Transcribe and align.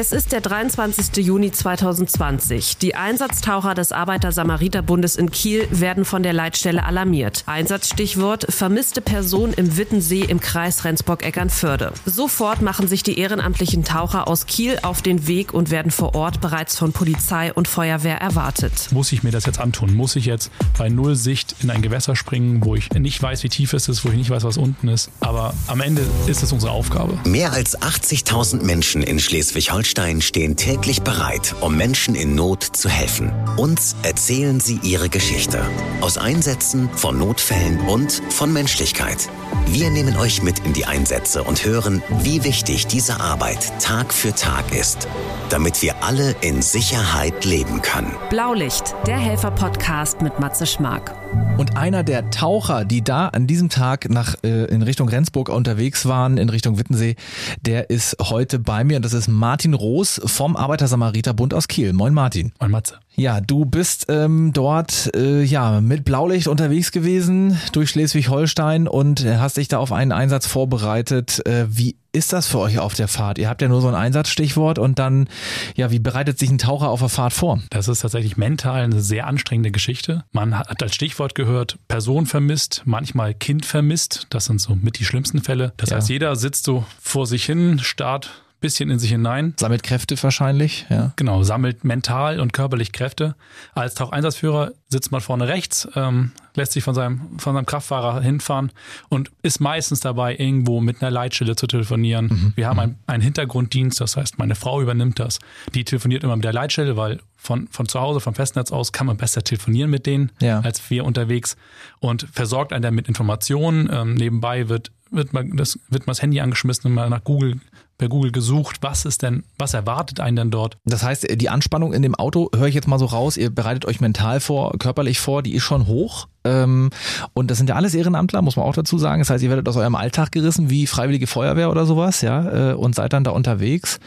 Es 0.00 0.12
ist 0.12 0.30
der 0.30 0.40
23. 0.40 1.26
Juni 1.26 1.50
2020. 1.50 2.76
Die 2.76 2.94
Einsatztaucher 2.94 3.74
des 3.74 3.90
Arbeiter-Samariter-Bundes 3.90 5.16
in 5.16 5.32
Kiel 5.32 5.66
werden 5.72 6.04
von 6.04 6.22
der 6.22 6.32
Leitstelle 6.32 6.84
alarmiert. 6.84 7.42
Einsatzstichwort 7.46 8.46
vermisste 8.48 9.00
Person 9.00 9.52
im 9.52 9.76
Wittensee 9.76 10.20
im 10.20 10.38
Kreis 10.38 10.84
Rendsburg-Eckernförde. 10.84 11.94
Sofort 12.06 12.62
machen 12.62 12.86
sich 12.86 13.02
die 13.02 13.18
ehrenamtlichen 13.18 13.82
Taucher 13.82 14.28
aus 14.28 14.46
Kiel 14.46 14.78
auf 14.82 15.02
den 15.02 15.26
Weg 15.26 15.52
und 15.52 15.70
werden 15.70 15.90
vor 15.90 16.14
Ort 16.14 16.40
bereits 16.40 16.78
von 16.78 16.92
Polizei 16.92 17.52
und 17.52 17.66
Feuerwehr 17.66 18.18
erwartet. 18.18 18.92
Muss 18.92 19.10
ich 19.10 19.24
mir 19.24 19.32
das 19.32 19.46
jetzt 19.46 19.58
antun? 19.58 19.96
Muss 19.96 20.14
ich 20.14 20.26
jetzt 20.26 20.52
bei 20.78 20.88
Null 20.88 21.16
Sicht 21.16 21.56
in 21.60 21.70
ein 21.70 21.82
Gewässer 21.82 22.14
springen, 22.14 22.64
wo 22.64 22.76
ich 22.76 22.88
nicht 22.90 23.20
weiß, 23.20 23.42
wie 23.42 23.48
tief 23.48 23.72
es 23.72 23.88
ist, 23.88 24.04
wo 24.04 24.10
ich 24.10 24.16
nicht 24.16 24.30
weiß, 24.30 24.44
was 24.44 24.58
unten 24.58 24.86
ist? 24.86 25.10
Aber 25.18 25.54
am 25.66 25.80
Ende 25.80 26.02
ist 26.28 26.44
es 26.44 26.52
unsere 26.52 26.70
Aufgabe. 26.70 27.18
Mehr 27.24 27.52
als 27.52 27.76
80.000 27.76 28.62
Menschen 28.62 29.02
in 29.02 29.18
Schleswig-Holstein 29.18 29.87
Holstein 29.88 30.20
stehen 30.20 30.54
täglich 30.54 31.00
bereit, 31.00 31.54
um 31.62 31.74
Menschen 31.74 32.14
in 32.14 32.34
Not 32.34 32.62
zu 32.62 32.90
helfen. 32.90 33.32
Uns 33.56 33.96
erzählen 34.02 34.60
sie 34.60 34.78
ihre 34.82 35.08
Geschichte. 35.08 35.62
Aus 36.02 36.18
Einsätzen, 36.18 36.90
von 36.90 37.16
Notfällen 37.16 37.80
und 37.88 38.22
von 38.28 38.52
Menschlichkeit. 38.52 39.30
Wir 39.68 39.88
nehmen 39.88 40.18
euch 40.18 40.42
mit 40.42 40.58
in 40.58 40.74
die 40.74 40.84
Einsätze 40.84 41.42
und 41.42 41.64
hören, 41.64 42.02
wie 42.20 42.44
wichtig 42.44 42.86
diese 42.86 43.18
Arbeit 43.18 43.72
Tag 43.80 44.12
für 44.12 44.34
Tag 44.34 44.74
ist, 44.78 45.08
damit 45.48 45.80
wir 45.80 46.04
alle 46.04 46.36
in 46.42 46.60
Sicherheit 46.60 47.46
leben 47.46 47.80
können. 47.80 48.14
Blaulicht, 48.28 48.94
der 49.06 49.16
Helfer-Podcast 49.16 50.20
mit 50.20 50.38
Matze 50.38 50.66
Schmark. 50.66 51.17
Und 51.58 51.76
einer 51.76 52.04
der 52.04 52.30
Taucher, 52.30 52.84
die 52.84 53.02
da 53.02 53.28
an 53.28 53.46
diesem 53.46 53.68
Tag 53.68 54.08
nach 54.08 54.36
äh, 54.44 54.66
in 54.66 54.82
Richtung 54.82 55.08
Rendsburg 55.08 55.48
unterwegs 55.48 56.06
waren, 56.06 56.38
in 56.38 56.48
Richtung 56.48 56.78
Wittensee, 56.78 57.16
der 57.62 57.90
ist 57.90 58.16
heute 58.20 58.58
bei 58.60 58.84
mir 58.84 58.96
und 58.96 59.04
das 59.04 59.12
ist 59.12 59.28
Martin 59.28 59.74
Roos 59.74 60.20
vom 60.24 60.56
Arbeiter-Samariter-Bund 60.56 61.54
aus 61.54 61.66
Kiel. 61.66 61.92
Moin 61.92 62.14
Martin. 62.14 62.52
Moin 62.60 62.70
Matze. 62.70 63.00
Ja, 63.18 63.40
du 63.40 63.64
bist 63.64 64.06
ähm, 64.08 64.52
dort 64.52 65.10
äh, 65.16 65.42
ja 65.42 65.80
mit 65.80 66.04
Blaulicht 66.04 66.46
unterwegs 66.46 66.92
gewesen 66.92 67.58
durch 67.72 67.90
Schleswig-Holstein 67.90 68.86
und 68.86 69.24
hast 69.24 69.56
dich 69.56 69.66
da 69.66 69.78
auf 69.78 69.90
einen 69.90 70.12
Einsatz 70.12 70.46
vorbereitet. 70.46 71.44
Äh, 71.44 71.66
wie 71.68 71.96
ist 72.12 72.32
das 72.32 72.46
für 72.46 72.60
euch 72.60 72.78
auf 72.78 72.94
der 72.94 73.08
Fahrt? 73.08 73.38
Ihr 73.38 73.48
habt 73.48 73.60
ja 73.60 73.66
nur 73.66 73.80
so 73.80 73.88
ein 73.88 73.96
Einsatzstichwort 73.96 74.78
und 74.78 75.00
dann, 75.00 75.28
ja, 75.74 75.90
wie 75.90 75.98
bereitet 75.98 76.38
sich 76.38 76.48
ein 76.48 76.58
Taucher 76.58 76.90
auf 76.90 77.00
der 77.00 77.08
Fahrt 77.08 77.32
vor? 77.32 77.60
Das 77.70 77.88
ist 77.88 78.00
tatsächlich 78.00 78.36
mental 78.36 78.82
eine 78.82 79.00
sehr 79.00 79.26
anstrengende 79.26 79.72
Geschichte. 79.72 80.22
Man 80.30 80.56
hat 80.56 80.80
als 80.80 80.94
Stichwort 80.94 81.34
gehört, 81.34 81.76
Person 81.88 82.26
vermisst, 82.26 82.82
manchmal 82.84 83.34
Kind 83.34 83.66
vermisst. 83.66 84.28
Das 84.30 84.44
sind 84.44 84.60
so 84.60 84.76
mit 84.76 85.00
die 85.00 85.04
schlimmsten 85.04 85.42
Fälle. 85.42 85.72
Das 85.76 85.90
ja. 85.90 85.96
heißt, 85.96 86.08
jeder 86.08 86.36
sitzt 86.36 86.64
so 86.64 86.84
vor 87.00 87.26
sich 87.26 87.44
hin, 87.44 87.80
starrt 87.80 88.30
bisschen 88.60 88.90
in 88.90 88.98
sich 88.98 89.10
hinein. 89.10 89.54
Sammelt 89.58 89.82
Kräfte 89.82 90.20
wahrscheinlich, 90.22 90.86
ja. 90.90 91.12
Genau, 91.16 91.42
sammelt 91.42 91.84
mental 91.84 92.40
und 92.40 92.52
körperlich 92.52 92.92
Kräfte. 92.92 93.34
Als 93.74 93.94
Taucheinsatzführer 93.94 94.72
sitzt 94.88 95.12
man 95.12 95.20
vorne 95.20 95.48
rechts, 95.48 95.88
ähm, 95.94 96.32
lässt 96.54 96.72
sich 96.72 96.82
von 96.82 96.94
seinem, 96.94 97.38
von 97.38 97.54
seinem 97.54 97.66
Kraftfahrer 97.66 98.20
hinfahren 98.20 98.72
und 99.08 99.30
ist 99.42 99.60
meistens 99.60 100.00
dabei, 100.00 100.36
irgendwo 100.36 100.80
mit 100.80 101.02
einer 101.02 101.10
Leitstelle 101.10 101.56
zu 101.56 101.66
telefonieren. 101.66 102.26
Mhm. 102.26 102.52
Wir 102.56 102.66
haben 102.66 102.76
mhm. 102.76 102.82
einen, 102.82 102.98
einen 103.06 103.22
Hintergrunddienst, 103.22 104.00
das 104.00 104.16
heißt, 104.16 104.38
meine 104.38 104.54
Frau 104.54 104.80
übernimmt 104.80 105.18
das. 105.18 105.38
Die 105.74 105.84
telefoniert 105.84 106.24
immer 106.24 106.36
mit 106.36 106.44
der 106.44 106.52
Leitstelle, 106.52 106.96
weil 106.96 107.20
von, 107.36 107.68
von 107.68 107.86
zu 107.86 108.00
Hause, 108.00 108.20
vom 108.20 108.34
Festnetz 108.34 108.72
aus, 108.72 108.92
kann 108.92 109.06
man 109.06 109.16
besser 109.16 109.42
telefonieren 109.42 109.90
mit 109.90 110.06
denen, 110.06 110.32
ja. 110.40 110.60
als 110.60 110.90
wir 110.90 111.04
unterwegs 111.04 111.56
und 112.00 112.26
versorgt 112.32 112.72
einen 112.72 112.82
dann 112.82 112.94
mit 112.94 113.06
Informationen. 113.08 113.88
Ähm, 113.92 114.14
nebenbei 114.14 114.68
wird 114.68 114.90
wird 115.10 115.32
mal 115.32 115.48
das 115.54 115.78
wird 115.88 116.06
mal 116.06 116.10
das 116.12 116.20
Handy 116.20 116.40
angeschmissen 116.40 116.88
und 116.88 116.94
mal 116.94 117.08
nach 117.08 117.24
Google 117.24 117.60
bei 117.98 118.06
Google 118.06 118.30
gesucht, 118.30 118.76
was 118.80 119.04
ist 119.04 119.22
denn, 119.22 119.44
was 119.58 119.74
erwartet 119.74 120.20
einen 120.20 120.36
denn 120.36 120.50
dort? 120.50 120.78
Das 120.84 121.02
heißt, 121.02 121.26
die 121.40 121.48
Anspannung 121.48 121.92
in 121.92 122.02
dem 122.02 122.14
Auto, 122.14 122.48
höre 122.54 122.68
ich 122.68 122.74
jetzt 122.74 122.86
mal 122.86 122.98
so 122.98 123.06
raus, 123.06 123.36
ihr 123.36 123.50
bereitet 123.50 123.84
euch 123.86 124.00
mental 124.00 124.40
vor, 124.40 124.72
körperlich 124.78 125.18
vor, 125.18 125.42
die 125.42 125.54
ist 125.54 125.64
schon 125.64 125.86
hoch. 125.88 126.28
Ähm, 126.44 126.90
und 127.34 127.50
das 127.50 127.58
sind 127.58 127.68
ja 127.68 127.74
alles 127.74 127.94
Ehrenamtler, 127.94 128.40
muss 128.40 128.56
man 128.56 128.64
auch 128.64 128.74
dazu 128.74 128.98
sagen. 128.98 129.20
Das 129.20 129.30
heißt, 129.30 129.42
ihr 129.42 129.50
werdet 129.50 129.68
aus 129.68 129.76
eurem 129.76 129.96
Alltag 129.96 130.30
gerissen, 130.30 130.70
wie 130.70 130.86
Freiwillige 130.86 131.26
Feuerwehr 131.26 131.70
oder 131.70 131.84
sowas, 131.84 132.22
ja, 132.22 132.70
äh, 132.70 132.74
und 132.74 132.94
seid 132.94 133.12
dann 133.12 133.24
da 133.24 133.32
unterwegs. 133.32 133.98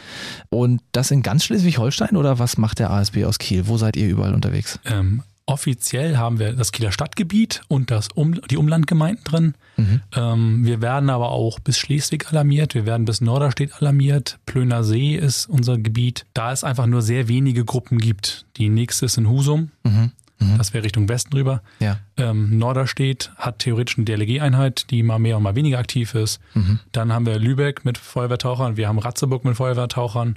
Und 0.48 0.80
das 0.92 1.10
in 1.10 1.22
ganz 1.22 1.44
Schleswig-Holstein 1.44 2.16
oder 2.16 2.38
was 2.38 2.56
macht 2.56 2.78
der 2.78 2.90
ASB 2.90 3.26
aus 3.26 3.38
Kiel? 3.38 3.68
Wo 3.68 3.76
seid 3.76 3.96
ihr 3.96 4.08
überall 4.08 4.34
unterwegs? 4.34 4.80
Ähm, 4.86 5.22
offiziell 5.46 6.16
haben 6.16 6.38
wir 6.38 6.52
das 6.52 6.72
Kieler 6.72 6.92
Stadtgebiet 6.92 7.62
und 7.68 7.90
das 7.90 8.08
um, 8.14 8.40
die 8.42 8.56
Umlandgemeinden 8.56 9.24
drin. 9.24 9.54
Mhm. 9.76 10.00
Ähm, 10.14 10.64
wir 10.64 10.80
werden 10.80 11.10
aber 11.10 11.30
auch 11.30 11.58
bis 11.60 11.78
Schleswig 11.78 12.28
alarmiert, 12.30 12.74
wir 12.74 12.86
werden 12.86 13.04
bis 13.04 13.20
Norderstedt 13.20 13.80
alarmiert. 13.80 14.38
Plöner 14.46 14.84
See 14.84 15.14
ist 15.14 15.46
unser 15.46 15.78
Gebiet. 15.78 16.26
Da 16.34 16.52
es 16.52 16.64
einfach 16.64 16.86
nur 16.86 17.02
sehr 17.02 17.28
wenige 17.28 17.64
Gruppen 17.64 17.98
gibt. 17.98 18.46
Die 18.56 18.68
nächste 18.68 19.06
ist 19.06 19.18
in 19.18 19.28
Husum. 19.28 19.70
Mhm. 19.84 20.12
Mhm. 20.42 20.58
Das 20.58 20.74
wäre 20.74 20.84
Richtung 20.84 21.08
Westen 21.08 21.32
rüber. 21.34 21.62
Ja. 21.80 21.98
Ähm, 22.16 22.58
Norderstedt 22.58 23.32
hat 23.36 23.60
theoretisch 23.60 23.96
eine 23.96 24.04
DLG-Einheit, 24.04 24.90
die 24.90 25.02
mal 25.02 25.18
mehr 25.18 25.36
und 25.36 25.42
mal 25.42 25.54
weniger 25.54 25.78
aktiv 25.78 26.14
ist. 26.14 26.40
Mhm. 26.54 26.80
Dann 26.92 27.12
haben 27.12 27.26
wir 27.26 27.38
Lübeck 27.38 27.84
mit 27.84 27.98
Feuerwehrtauchern, 27.98 28.76
wir 28.76 28.88
haben 28.88 28.98
Ratzeburg 28.98 29.44
mit 29.44 29.56
Feuerwehrtauchern, 29.56 30.36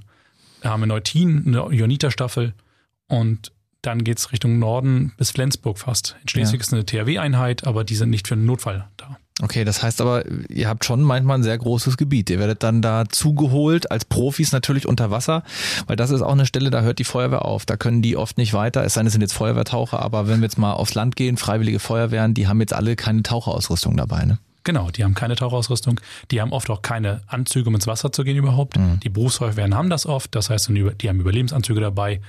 wir 0.61 0.71
haben 0.71 0.83
in 0.83 0.89
Neutin 0.89 1.43
eine 1.47 1.73
Joniter-Staffel 1.73 2.53
und 3.07 3.51
dann 3.85 4.03
geht 4.03 4.17
es 4.17 4.31
Richtung 4.31 4.59
Norden 4.59 5.13
bis 5.17 5.31
Flensburg 5.31 5.77
fast. 5.79 6.15
In 6.21 6.29
Schleswig 6.29 6.59
ja. 6.59 6.61
ist 6.61 6.73
eine 6.73 6.85
THW-Einheit, 6.85 7.65
aber 7.65 7.83
die 7.83 7.95
sind 7.95 8.09
nicht 8.09 8.27
für 8.27 8.35
einen 8.35 8.45
Notfall 8.45 8.85
da. 8.97 9.17
Okay, 9.41 9.65
das 9.65 9.83
heißt 9.83 9.99
aber, 9.99 10.23
ihr 10.47 10.69
habt 10.69 10.85
schon 10.85 11.01
manchmal 11.01 11.39
ein 11.39 11.43
sehr 11.43 11.57
großes 11.57 11.97
Gebiet. 11.97 12.29
Ihr 12.29 12.39
werdet 12.39 12.63
dann 12.63 12.81
da 12.81 13.03
zugeholt, 13.09 13.91
als 13.91 14.05
Profis 14.05 14.53
natürlich 14.53 14.87
unter 14.87 15.11
Wasser, 15.11 15.43
weil 15.87 15.97
das 15.97 16.09
ist 16.09 16.21
auch 16.21 16.31
eine 16.31 16.45
Stelle, 16.45 16.69
da 16.69 16.81
hört 16.81 16.99
die 16.99 17.03
Feuerwehr 17.03 17.43
auf. 17.43 17.65
Da 17.65 17.75
können 17.75 18.01
die 18.01 18.15
oft 18.15 18.37
nicht 18.37 18.53
weiter, 18.53 18.85
es 18.85 18.93
sei 18.93 19.01
denn, 19.01 19.07
es 19.07 19.13
sind 19.13 19.21
jetzt 19.21 19.33
Feuerwehrtaucher, 19.33 19.99
aber 19.99 20.29
wenn 20.29 20.39
wir 20.39 20.45
jetzt 20.45 20.57
mal 20.57 20.71
aufs 20.71 20.93
Land 20.93 21.17
gehen, 21.17 21.35
freiwillige 21.35 21.79
Feuerwehren, 21.79 22.33
die 22.33 22.47
haben 22.47 22.61
jetzt 22.61 22.73
alle 22.73 22.95
keine 22.95 23.23
Taucherausrüstung 23.23 23.97
dabei, 23.97 24.23
ne? 24.23 24.39
Genau, 24.63 24.89
die 24.89 25.03
haben 25.03 25.13
keine 25.13 25.35
Tauchausrüstung, 25.35 25.99
die 26.31 26.41
haben 26.41 26.51
oft 26.51 26.69
auch 26.71 26.81
keine 26.81 27.21
Anzüge, 27.27 27.69
um 27.69 27.75
ins 27.75 27.85
Wasser 27.87 28.11
zu 28.11 28.23
gehen 28.23 28.37
überhaupt. 28.37 28.79
Mhm. 28.79 28.99
Die 29.01 29.09
Berufsfeuerwehren 29.09 29.75
haben 29.75 29.89
das 29.89 30.07
oft, 30.07 30.33
das 30.33 30.49
heißt, 30.49 30.69
die 30.69 31.09
haben 31.09 31.19
Überlebensanzüge 31.19 31.81
dabei, 31.81 32.19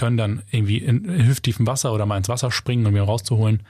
können 0.00 0.16
dann 0.16 0.42
irgendwie 0.50 0.78
in, 0.78 1.26
hüfttiefem 1.26 1.66
Wasser 1.66 1.92
oder 1.92 2.06
mal 2.06 2.16
ins 2.16 2.30
Wasser 2.30 2.50
springen, 2.50 2.86
um 2.86 2.96
ihn 2.96 3.02
rauszuholen. 3.02 3.62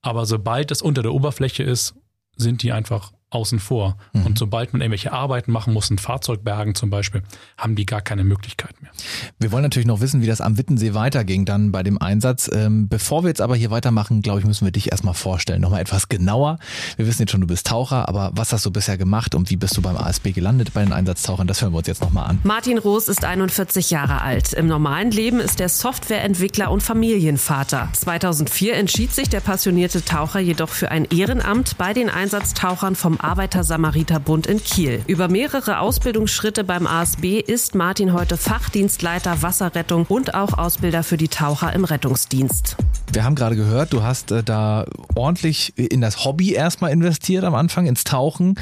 Aber 0.00 0.24
sobald 0.24 0.70
es 0.70 0.80
unter 0.80 1.02
der 1.02 1.12
Oberfläche 1.12 1.64
ist, 1.64 1.94
sind 2.34 2.62
die 2.62 2.72
einfach 2.72 3.12
außen 3.36 3.60
vor. 3.60 3.96
Mhm. 4.14 4.26
Und 4.26 4.38
sobald 4.38 4.72
man 4.72 4.80
irgendwelche 4.80 5.12
Arbeiten 5.12 5.52
machen 5.52 5.74
muss, 5.74 5.90
ein 5.90 5.98
Fahrzeug 5.98 6.42
bergen 6.42 6.74
zum 6.74 6.88
Beispiel, 6.88 7.22
haben 7.58 7.76
die 7.76 7.84
gar 7.84 8.00
keine 8.00 8.24
Möglichkeit 8.24 8.80
mehr. 8.80 8.90
Wir 9.38 9.52
wollen 9.52 9.62
natürlich 9.62 9.86
noch 9.86 10.00
wissen, 10.00 10.22
wie 10.22 10.26
das 10.26 10.40
am 10.40 10.56
Wittensee 10.56 10.94
weiterging 10.94 11.44
dann 11.44 11.70
bei 11.70 11.82
dem 11.82 12.00
Einsatz. 12.00 12.50
Ähm, 12.52 12.88
bevor 12.88 13.24
wir 13.24 13.28
jetzt 13.28 13.42
aber 13.42 13.56
hier 13.56 13.70
weitermachen, 13.70 14.22
glaube 14.22 14.40
ich, 14.40 14.46
müssen 14.46 14.64
wir 14.64 14.72
dich 14.72 14.90
erstmal 14.90 15.14
vorstellen. 15.14 15.60
Nochmal 15.60 15.82
etwas 15.82 16.08
genauer. 16.08 16.58
Wir 16.96 17.06
wissen 17.06 17.22
jetzt 17.22 17.32
schon, 17.32 17.42
du 17.42 17.46
bist 17.46 17.66
Taucher, 17.66 18.08
aber 18.08 18.32
was 18.34 18.52
hast 18.52 18.64
du 18.64 18.70
bisher 18.70 18.96
gemacht 18.96 19.34
und 19.34 19.50
wie 19.50 19.56
bist 19.56 19.76
du 19.76 19.82
beim 19.82 19.96
ASB 19.96 20.32
gelandet 20.32 20.72
bei 20.72 20.82
den 20.82 20.92
Einsatztauchern? 20.92 21.46
Das 21.46 21.60
hören 21.60 21.72
wir 21.72 21.78
uns 21.78 21.88
jetzt 21.88 22.00
nochmal 22.00 22.30
an. 22.30 22.38
Martin 22.42 22.78
Roos 22.78 23.08
ist 23.08 23.24
41 23.24 23.90
Jahre 23.90 24.22
alt. 24.22 24.54
Im 24.54 24.66
normalen 24.66 25.10
Leben 25.10 25.40
ist 25.40 25.60
er 25.60 25.68
Softwareentwickler 25.68 26.70
und 26.70 26.82
Familienvater. 26.82 27.90
2004 27.92 28.74
entschied 28.76 29.12
sich 29.12 29.28
der 29.28 29.40
passionierte 29.40 30.04
Taucher 30.04 30.40
jedoch 30.40 30.70
für 30.70 30.90
ein 30.90 31.04
Ehrenamt 31.04 31.76
bei 31.76 31.92
den 31.92 32.08
Einsatztauchern 32.08 32.94
vom 32.94 33.20
Arbeiter-Samariter-Bund 33.26 34.46
in 34.46 34.62
Kiel. 34.62 35.02
Über 35.08 35.26
mehrere 35.26 35.80
Ausbildungsschritte 35.80 36.62
beim 36.62 36.86
ASB 36.86 37.40
ist 37.40 37.74
Martin 37.74 38.12
heute 38.12 38.36
Fachdienstleiter 38.36 39.42
Wasserrettung 39.42 40.06
und 40.06 40.34
auch 40.34 40.56
Ausbilder 40.56 41.02
für 41.02 41.16
die 41.16 41.26
Taucher 41.26 41.72
im 41.72 41.84
Rettungsdienst. 41.84 42.76
Wir 43.12 43.24
haben 43.24 43.34
gerade 43.34 43.56
gehört, 43.56 43.92
du 43.92 44.02
hast 44.02 44.30
äh, 44.30 44.42
da 44.42 44.84
ordentlich 45.14 45.76
in 45.76 46.00
das 46.00 46.24
Hobby 46.24 46.52
erstmal 46.52 46.92
investiert 46.92 47.44
am 47.44 47.54
Anfang, 47.54 47.86
ins 47.86 48.04
Tauchen 48.04 48.56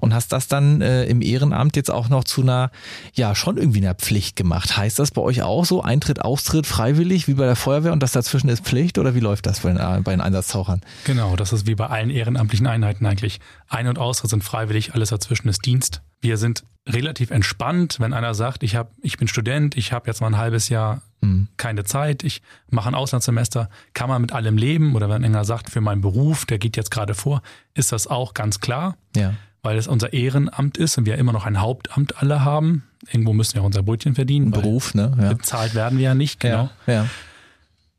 und 0.00 0.14
hast 0.14 0.32
das 0.32 0.48
dann 0.48 0.80
äh, 0.80 1.04
im 1.04 1.22
Ehrenamt 1.22 1.76
jetzt 1.76 1.90
auch 1.90 2.08
noch 2.08 2.24
zu 2.24 2.42
einer, 2.42 2.70
ja, 3.14 3.34
schon 3.34 3.56
irgendwie 3.56 3.80
einer 3.80 3.94
Pflicht 3.94 4.36
gemacht. 4.36 4.76
Heißt 4.76 4.98
das 4.98 5.10
bei 5.10 5.22
euch 5.22 5.42
auch 5.42 5.64
so, 5.64 5.82
Eintritt, 5.82 6.22
Austritt 6.22 6.66
freiwillig 6.66 7.28
wie 7.28 7.34
bei 7.34 7.46
der 7.46 7.56
Feuerwehr 7.56 7.92
und 7.92 8.02
das 8.02 8.12
dazwischen 8.12 8.48
ist 8.48 8.64
Pflicht 8.64 8.98
oder 8.98 9.14
wie 9.14 9.20
läuft 9.20 9.46
das 9.46 9.60
bei 9.60 9.72
den, 9.72 10.02
bei 10.02 10.12
den 10.12 10.20
Einsatztauchern? 10.20 10.82
Genau, 11.04 11.36
das 11.36 11.52
ist 11.52 11.66
wie 11.66 11.74
bei 11.74 11.86
allen 11.86 12.10
ehrenamtlichen 12.10 12.66
Einheiten 12.66 13.04
eigentlich. 13.04 13.40
Ein- 13.68 13.88
und 13.88 13.95
Austritt 13.96 14.30
sind 14.30 14.44
freiwillig, 14.44 14.94
alles 14.94 15.10
dazwischen 15.10 15.48
ist 15.48 15.64
Dienst. 15.64 16.02
Wir 16.20 16.36
sind 16.36 16.64
relativ 16.88 17.30
entspannt, 17.30 17.96
wenn 17.98 18.12
einer 18.12 18.34
sagt, 18.34 18.62
ich, 18.62 18.76
hab, 18.76 18.92
ich 19.02 19.16
bin 19.18 19.28
Student, 19.28 19.76
ich 19.76 19.92
habe 19.92 20.06
jetzt 20.06 20.20
mal 20.20 20.28
ein 20.28 20.36
halbes 20.38 20.68
Jahr 20.68 21.02
mhm. 21.20 21.48
keine 21.56 21.84
Zeit, 21.84 22.22
ich 22.22 22.42
mache 22.70 22.88
ein 22.88 22.94
Auslandssemester, 22.94 23.68
kann 23.92 24.08
man 24.08 24.22
mit 24.22 24.32
allem 24.32 24.56
leben 24.56 24.94
oder 24.94 25.08
wenn 25.08 25.24
einer 25.24 25.44
sagt, 25.44 25.70
für 25.70 25.80
meinen 25.80 26.00
Beruf, 26.00 26.46
der 26.46 26.58
geht 26.58 26.76
jetzt 26.76 26.90
gerade 26.90 27.14
vor, 27.14 27.42
ist 27.74 27.92
das 27.92 28.06
auch 28.06 28.34
ganz 28.34 28.60
klar, 28.60 28.96
ja. 29.16 29.34
weil 29.62 29.76
es 29.76 29.88
unser 29.88 30.12
Ehrenamt 30.12 30.78
ist 30.78 30.96
und 30.96 31.06
wir 31.06 31.16
immer 31.18 31.32
noch 31.32 31.44
ein 31.44 31.60
Hauptamt 31.60 32.22
alle 32.22 32.44
haben. 32.44 32.84
Irgendwo 33.08 33.32
müssen 33.32 33.54
wir 33.54 33.62
auch 33.62 33.66
unser 33.66 33.82
Brötchen 33.82 34.14
verdienen. 34.14 34.50
Beruf, 34.50 34.94
ne? 34.94 35.16
Ja. 35.20 35.32
Bezahlt 35.32 35.74
werden 35.74 35.98
wir 35.98 36.04
ja 36.04 36.14
nicht, 36.14 36.40
genau. 36.40 36.70
Ja, 36.86 36.92
ja. 36.92 37.06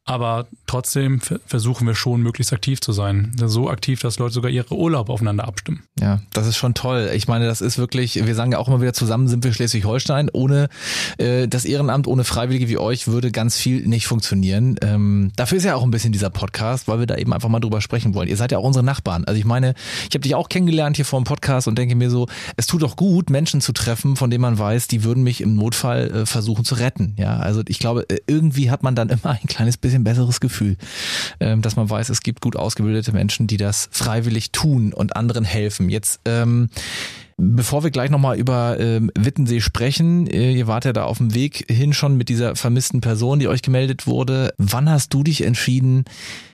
Aber 0.08 0.48
trotzdem 0.68 1.20
versuchen 1.46 1.86
wir 1.86 1.94
schon, 1.94 2.22
möglichst 2.22 2.54
aktiv 2.54 2.80
zu 2.80 2.94
sein. 2.94 3.34
So 3.44 3.70
aktiv, 3.70 4.00
dass 4.00 4.20
Leute 4.20 4.34
sogar 4.34 4.50
ihre 4.50 4.74
Urlaub 4.74 5.10
aufeinander 5.10 5.46
abstimmen. 5.46 5.84
Ja, 6.00 6.22
das 6.32 6.48
ist 6.48 6.56
schon 6.56 6.74
toll. 6.74 7.12
Ich 7.14 7.28
meine, 7.28 7.46
das 7.46 7.60
ist 7.60 7.78
wirklich, 7.78 8.26
wir 8.26 8.34
sagen 8.34 8.54
ja 8.54 8.58
auch 8.58 8.70
immer 8.70 8.80
wieder 8.80 8.94
zusammen 8.94 9.28
sind 9.28 9.44
wir 9.44 9.54
Schleswig-Holstein. 9.54 10.30
Ohne 10.32 10.70
äh, 11.18 11.50
das 11.50 11.66
Ehrenamt, 11.66 12.08
ohne 12.08 12.24
Freiwillige 12.24 12.70
wie 12.70 12.78
euch 12.78 13.08
würde 13.08 13.32
ganz 13.32 13.58
viel 13.58 13.86
nicht 13.86 14.08
funktionieren. 14.08 14.78
Ähm, 14.82 15.32
dafür 15.36 15.58
ist 15.58 15.66
ja 15.66 15.76
auch 15.76 15.84
ein 15.84 15.92
bisschen 15.92 16.14
dieser 16.14 16.30
Podcast, 16.30 16.88
weil 16.88 17.00
wir 17.00 17.06
da 17.06 17.16
eben 17.16 17.34
einfach 17.34 17.50
mal 17.50 17.60
drüber 17.60 17.82
sprechen 17.82 18.14
wollen. 18.14 18.30
Ihr 18.30 18.38
seid 18.38 18.54
ja 18.54 18.60
auch 18.60 18.64
unsere 18.64 18.86
Nachbarn. 18.86 19.26
Also 19.26 19.38
ich 19.38 19.46
meine, 19.46 19.74
ich 20.08 20.16
habe 20.16 20.22
dich 20.22 20.36
auch 20.36 20.48
kennengelernt 20.48 20.96
hier 20.96 21.06
vor 21.06 21.20
dem 21.20 21.26
Podcast 21.26 21.68
und 21.68 21.78
denke 21.78 21.96
mir 21.96 22.10
so, 22.10 22.28
es 22.56 22.66
tut 22.66 22.82
doch 22.82 22.96
gut, 22.96 23.30
Menschen 23.30 23.60
zu 23.60 23.74
treffen, 23.74 24.16
von 24.16 24.30
denen 24.30 24.42
man 24.42 24.58
weiß, 24.58 24.88
die 24.88 25.04
würden 25.04 25.24
mich 25.24 25.42
im 25.42 25.56
Notfall 25.56 26.12
äh, 26.12 26.26
versuchen 26.26 26.64
zu 26.64 26.76
retten. 26.76 27.14
Ja, 27.18 27.38
also 27.38 27.62
ich 27.68 27.80
glaube, 27.80 28.10
äh, 28.10 28.20
irgendwie 28.26 28.72
hat 28.72 28.84
man 28.84 28.96
dann 28.96 29.10
immer 29.18 29.32
ein 29.32 29.48
kleines 29.48 29.76
bisschen 29.76 29.97
bisschen 30.04 30.18
besseres 30.18 30.40
Gefühl, 30.40 30.78
ähm, 31.40 31.62
dass 31.62 31.76
man 31.76 31.90
weiß, 31.90 32.10
es 32.10 32.22
gibt 32.22 32.42
gut 32.42 32.56
ausgebildete 32.56 33.12
Menschen, 33.12 33.48
die 33.48 33.58
das 33.58 33.90
freiwillig 33.92 34.52
tun 34.52 34.94
und 34.94 35.16
anderen 35.16 35.44
helfen. 35.44 35.90
Jetzt 35.90 36.20
ähm, 36.26 36.70
Bevor 37.40 37.84
wir 37.84 37.92
gleich 37.92 38.10
nochmal 38.10 38.40
über 38.40 38.80
ähm, 38.80 39.12
Wittensee 39.16 39.62
sprechen, 39.62 40.26
äh, 40.26 40.54
ihr 40.54 40.66
wart 40.66 40.86
ja 40.86 40.94
da 40.94 41.04
auf 41.04 41.20
dem 41.20 41.36
Weg 41.36 41.66
hin 41.70 41.94
schon 41.94 42.18
mit 42.18 42.30
dieser 42.30 42.56
vermissten 42.56 43.00
Person, 43.00 43.38
die 43.38 43.48
euch 43.48 43.62
gemeldet 43.62 44.08
wurde. 44.08 44.56
Wann 44.58 44.90
hast 44.90 45.14
du 45.14 45.22
dich 45.22 45.44
entschieden, 45.44 46.06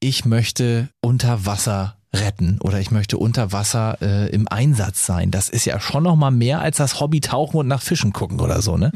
ich 0.02 0.26
möchte 0.26 0.90
unter 1.00 1.46
Wasser 1.46 1.96
retten 2.14 2.60
oder 2.62 2.80
ich 2.80 2.92
möchte 2.92 3.18
unter 3.18 3.52
Wasser 3.52 3.98
äh, 4.02 4.30
im 4.30 4.48
Einsatz 4.48 5.06
sein. 5.06 5.32
Das 5.32 5.50
ist 5.50 5.66
ja 5.66 5.80
schon 5.80 6.04
noch 6.04 6.16
mal 6.16 6.32
mehr 6.32 6.62
als 6.62 6.78
das 6.78 7.00
Hobby 7.00 7.22
tauchen 7.22 7.58
und 7.58 7.68
nach 7.68 7.82
Fischen 7.82 8.14
gucken 8.14 8.40
oder 8.40 8.62
so, 8.62 8.78
ne? 8.78 8.92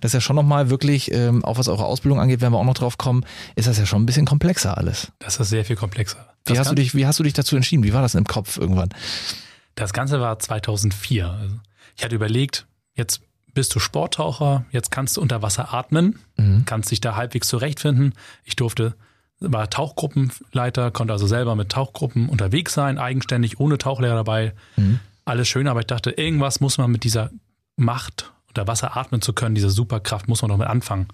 Das 0.00 0.10
ist 0.10 0.14
ja 0.14 0.20
schon 0.20 0.36
noch 0.36 0.44
mal 0.44 0.70
wirklich, 0.70 1.12
ähm, 1.12 1.44
auch 1.44 1.58
was 1.58 1.68
eure 1.68 1.84
Ausbildung 1.84 2.20
angeht, 2.20 2.40
wenn 2.40 2.52
wir 2.52 2.58
auch 2.58 2.64
noch 2.64 2.74
drauf 2.74 2.96
kommen, 2.96 3.24
ist 3.56 3.66
das 3.66 3.78
ja 3.78 3.86
schon 3.86 4.02
ein 4.02 4.06
bisschen 4.06 4.26
komplexer 4.26 4.78
alles. 4.78 5.12
Das 5.18 5.38
ist 5.38 5.48
sehr 5.48 5.64
viel 5.64 5.76
komplexer. 5.76 6.34
wie 6.46 6.58
hast 6.58 6.70
du 6.70 6.74
dich, 6.74 6.94
wie 6.94 7.06
hast 7.06 7.18
du 7.18 7.24
dich 7.24 7.32
dazu 7.32 7.56
entschieden? 7.56 7.82
Wie 7.82 7.92
war 7.92 8.02
das 8.02 8.14
im 8.14 8.24
Kopf 8.24 8.56
irgendwann? 8.56 8.90
Das 9.74 9.92
Ganze 9.92 10.20
war 10.20 10.38
2004. 10.38 11.28
Also 11.28 11.56
ich 11.96 12.04
hatte 12.04 12.14
überlegt, 12.14 12.66
jetzt 12.94 13.22
bist 13.52 13.74
du 13.74 13.80
Sporttaucher, 13.80 14.64
jetzt 14.70 14.90
kannst 14.90 15.16
du 15.16 15.20
unter 15.20 15.42
Wasser 15.42 15.74
atmen, 15.74 16.20
mhm. 16.36 16.64
kannst 16.66 16.90
dich 16.90 17.00
da 17.00 17.16
halbwegs 17.16 17.48
zurechtfinden. 17.48 18.14
Ich 18.44 18.56
durfte 18.56 18.94
war 19.40 19.70
Tauchgruppenleiter, 19.70 20.90
konnte 20.90 21.12
also 21.12 21.26
selber 21.26 21.56
mit 21.56 21.70
Tauchgruppen 21.70 22.28
unterwegs 22.28 22.74
sein, 22.74 22.98
eigenständig, 22.98 23.58
ohne 23.58 23.78
Tauchlehrer 23.78 24.16
dabei. 24.16 24.52
Mhm. 24.76 25.00
Alles 25.24 25.48
schön, 25.48 25.66
aber 25.66 25.80
ich 25.80 25.86
dachte, 25.86 26.10
irgendwas 26.10 26.60
muss 26.60 26.78
man 26.78 26.90
mit 26.90 27.04
dieser 27.04 27.30
Macht, 27.76 28.32
unter 28.48 28.66
Wasser 28.66 28.96
atmen 28.96 29.22
zu 29.22 29.32
können, 29.32 29.54
diese 29.54 29.70
Superkraft, 29.70 30.28
muss 30.28 30.42
man 30.42 30.50
doch 30.50 30.58
mit 30.58 30.66
anfangen. 30.66 31.08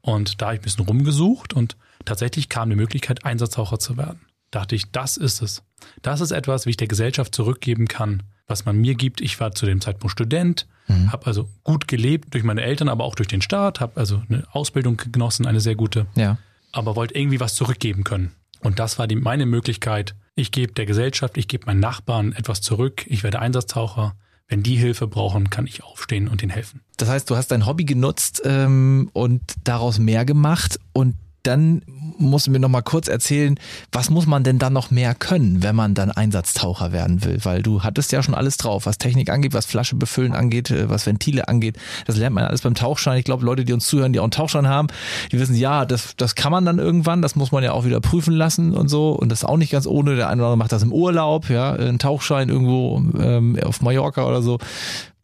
Und 0.00 0.40
da 0.40 0.46
habe 0.46 0.56
ich 0.56 0.60
ein 0.60 0.64
bisschen 0.64 0.86
rumgesucht 0.86 1.52
und 1.52 1.76
tatsächlich 2.04 2.48
kam 2.48 2.70
die 2.70 2.76
Möglichkeit, 2.76 3.24
Einsatztaucher 3.24 3.78
zu 3.78 3.96
werden. 3.96 4.20
Dachte 4.50 4.74
ich, 4.76 4.90
das 4.92 5.16
ist 5.16 5.42
es. 5.42 5.62
Das 6.02 6.20
ist 6.20 6.30
etwas, 6.30 6.66
wie 6.66 6.70
ich 6.70 6.76
der 6.76 6.88
Gesellschaft 6.88 7.34
zurückgeben 7.34 7.88
kann, 7.88 8.22
was 8.46 8.64
man 8.64 8.76
mir 8.76 8.94
gibt. 8.94 9.20
Ich 9.20 9.40
war 9.40 9.52
zu 9.52 9.66
dem 9.66 9.80
Zeitpunkt 9.80 10.12
Student, 10.12 10.66
mhm. 10.86 11.10
habe 11.10 11.26
also 11.26 11.48
gut 11.64 11.88
gelebt 11.88 12.34
durch 12.34 12.44
meine 12.44 12.62
Eltern, 12.62 12.88
aber 12.88 13.04
auch 13.04 13.14
durch 13.14 13.28
den 13.28 13.42
Staat, 13.42 13.80
habe 13.80 13.98
also 13.98 14.22
eine 14.28 14.44
Ausbildung 14.52 14.98
genossen, 15.10 15.46
eine 15.46 15.60
sehr 15.60 15.74
gute. 15.74 16.06
Ja 16.14 16.38
aber 16.72 16.96
wollte 16.96 17.14
irgendwie 17.14 17.40
was 17.40 17.54
zurückgeben 17.54 18.04
können. 18.04 18.32
Und 18.60 18.78
das 18.78 18.98
war 18.98 19.06
die, 19.06 19.16
meine 19.16 19.46
Möglichkeit. 19.46 20.14
Ich 20.34 20.50
gebe 20.50 20.72
der 20.72 20.86
Gesellschaft, 20.86 21.36
ich 21.36 21.48
gebe 21.48 21.66
meinen 21.66 21.80
Nachbarn 21.80 22.32
etwas 22.32 22.60
zurück. 22.60 23.04
Ich 23.06 23.22
werde 23.22 23.38
Einsatztaucher. 23.40 24.16
Wenn 24.48 24.62
die 24.62 24.76
Hilfe 24.76 25.06
brauchen, 25.06 25.50
kann 25.50 25.66
ich 25.66 25.82
aufstehen 25.82 26.28
und 26.28 26.42
ihnen 26.42 26.50
helfen. 26.50 26.82
Das 26.98 27.08
heißt, 27.08 27.30
du 27.30 27.36
hast 27.36 27.50
dein 27.52 27.64
Hobby 27.64 27.84
genutzt 27.84 28.42
ähm, 28.44 29.08
und 29.12 29.42
daraus 29.64 29.98
mehr 29.98 30.24
gemacht 30.24 30.78
und 30.92 31.16
dann 31.42 31.82
musst 32.18 32.46
du 32.46 32.50
mir 32.50 32.58
noch 32.58 32.68
mal 32.68 32.82
kurz 32.82 33.08
erzählen, 33.08 33.58
was 33.90 34.10
muss 34.10 34.26
man 34.26 34.44
denn 34.44 34.58
dann 34.58 34.72
noch 34.72 34.90
mehr 34.90 35.14
können, 35.14 35.62
wenn 35.62 35.74
man 35.74 35.94
dann 35.94 36.10
Einsatztaucher 36.10 36.92
werden 36.92 37.24
will? 37.24 37.38
Weil 37.42 37.62
du 37.62 37.82
hattest 37.82 38.12
ja 38.12 38.22
schon 38.22 38.34
alles 38.34 38.56
drauf, 38.56 38.86
was 38.86 38.98
Technik 38.98 39.30
angeht, 39.30 39.52
was 39.52 39.66
Flasche 39.66 39.96
befüllen 39.96 40.34
angeht, 40.34 40.70
äh, 40.70 40.88
was 40.88 41.06
Ventile 41.06 41.48
angeht. 41.48 41.76
Das 42.06 42.16
lernt 42.16 42.34
man 42.34 42.44
alles 42.44 42.62
beim 42.62 42.74
Tauchschein. 42.74 43.18
Ich 43.18 43.24
glaube, 43.24 43.44
Leute, 43.44 43.64
die 43.64 43.72
uns 43.72 43.86
zuhören, 43.86 44.12
die 44.12 44.20
auch 44.20 44.24
einen 44.24 44.30
Tauchschein 44.30 44.68
haben, 44.68 44.88
die 45.32 45.38
wissen, 45.38 45.56
ja, 45.56 45.84
das, 45.84 46.14
das 46.16 46.34
kann 46.34 46.52
man 46.52 46.64
dann 46.64 46.78
irgendwann, 46.78 47.22
das 47.22 47.36
muss 47.36 47.52
man 47.52 47.64
ja 47.64 47.72
auch 47.72 47.84
wieder 47.84 48.00
prüfen 48.00 48.34
lassen 48.34 48.74
und 48.74 48.88
so. 48.88 49.10
Und 49.10 49.30
das 49.30 49.40
ist 49.40 49.44
auch 49.44 49.56
nicht 49.56 49.72
ganz 49.72 49.86
ohne. 49.86 50.16
Der 50.16 50.28
eine 50.28 50.42
oder 50.42 50.52
andere 50.52 50.58
macht 50.58 50.72
das 50.72 50.82
im 50.82 50.92
Urlaub, 50.92 51.48
ja, 51.50 51.72
ein 51.72 51.98
Tauchschein 51.98 52.48
irgendwo 52.48 53.02
ähm, 53.18 53.58
auf 53.64 53.80
Mallorca 53.80 54.26
oder 54.26 54.42
so. 54.42 54.58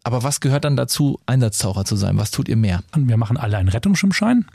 Aber 0.04 0.22
was 0.22 0.40
gehört 0.40 0.64
dann 0.64 0.76
dazu, 0.76 1.20
Einsatztaucher 1.26 1.84
zu 1.84 1.94
sein? 1.96 2.16
Was 2.16 2.30
tut 2.30 2.48
ihr 2.48 2.56
mehr? 2.56 2.82
Wir 2.96 3.18
machen 3.18 3.36
alle 3.36 3.58
einen 3.58 3.68
Rettungsschwimmschein. 3.68 4.46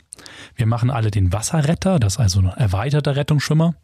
Wir 0.56 0.66
machen 0.66 0.90
alle 0.90 1.10
den 1.10 1.32
Wasserretter, 1.32 1.98
das 1.98 2.14
ist 2.14 2.20
also 2.20 2.40
ein 2.40 2.48
erweiterter 2.48 3.16
Rettungsschwimmer. 3.16 3.74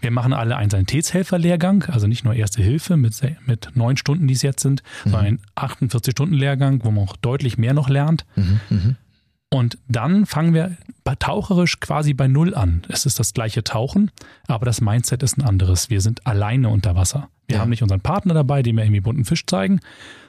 Wir 0.00 0.10
machen 0.10 0.32
alle 0.32 0.56
einen 0.56 0.70
Sanitätshelferlehrgang, 0.70 1.84
also 1.84 2.06
nicht 2.06 2.24
nur 2.24 2.34
Erste 2.34 2.62
Hilfe 2.62 2.96
mit, 2.96 3.20
mit 3.46 3.70
neun 3.74 3.96
Stunden, 3.96 4.26
die 4.26 4.34
es 4.34 4.42
jetzt 4.42 4.62
sind, 4.62 4.82
mhm. 5.04 5.10
sondern 5.10 5.26
einen 5.26 5.40
48-Stunden-Lehrgang, 5.56 6.84
wo 6.84 6.90
man 6.90 7.04
auch 7.04 7.16
deutlich 7.16 7.58
mehr 7.58 7.74
noch 7.74 7.88
lernt. 7.88 8.24
Mhm, 8.36 8.60
mh. 8.70 8.94
Und 9.52 9.78
dann 9.88 10.26
fangen 10.26 10.54
wir 10.54 10.76
taucherisch 11.18 11.80
quasi 11.80 12.14
bei 12.14 12.28
Null 12.28 12.54
an. 12.54 12.82
Es 12.88 13.04
ist 13.04 13.18
das 13.18 13.34
gleiche 13.34 13.64
Tauchen, 13.64 14.12
aber 14.46 14.64
das 14.64 14.80
Mindset 14.80 15.24
ist 15.24 15.38
ein 15.38 15.42
anderes. 15.42 15.90
Wir 15.90 16.00
sind 16.00 16.24
alleine 16.24 16.68
unter 16.68 16.94
Wasser. 16.94 17.28
Wir 17.48 17.56
ja. 17.56 17.62
haben 17.62 17.70
nicht 17.70 17.82
unseren 17.82 18.00
Partner 18.00 18.32
dabei, 18.32 18.62
dem 18.62 18.76
wir 18.76 18.84
irgendwie 18.84 19.00
bunten 19.00 19.24
Fisch 19.24 19.44
zeigen, 19.44 19.80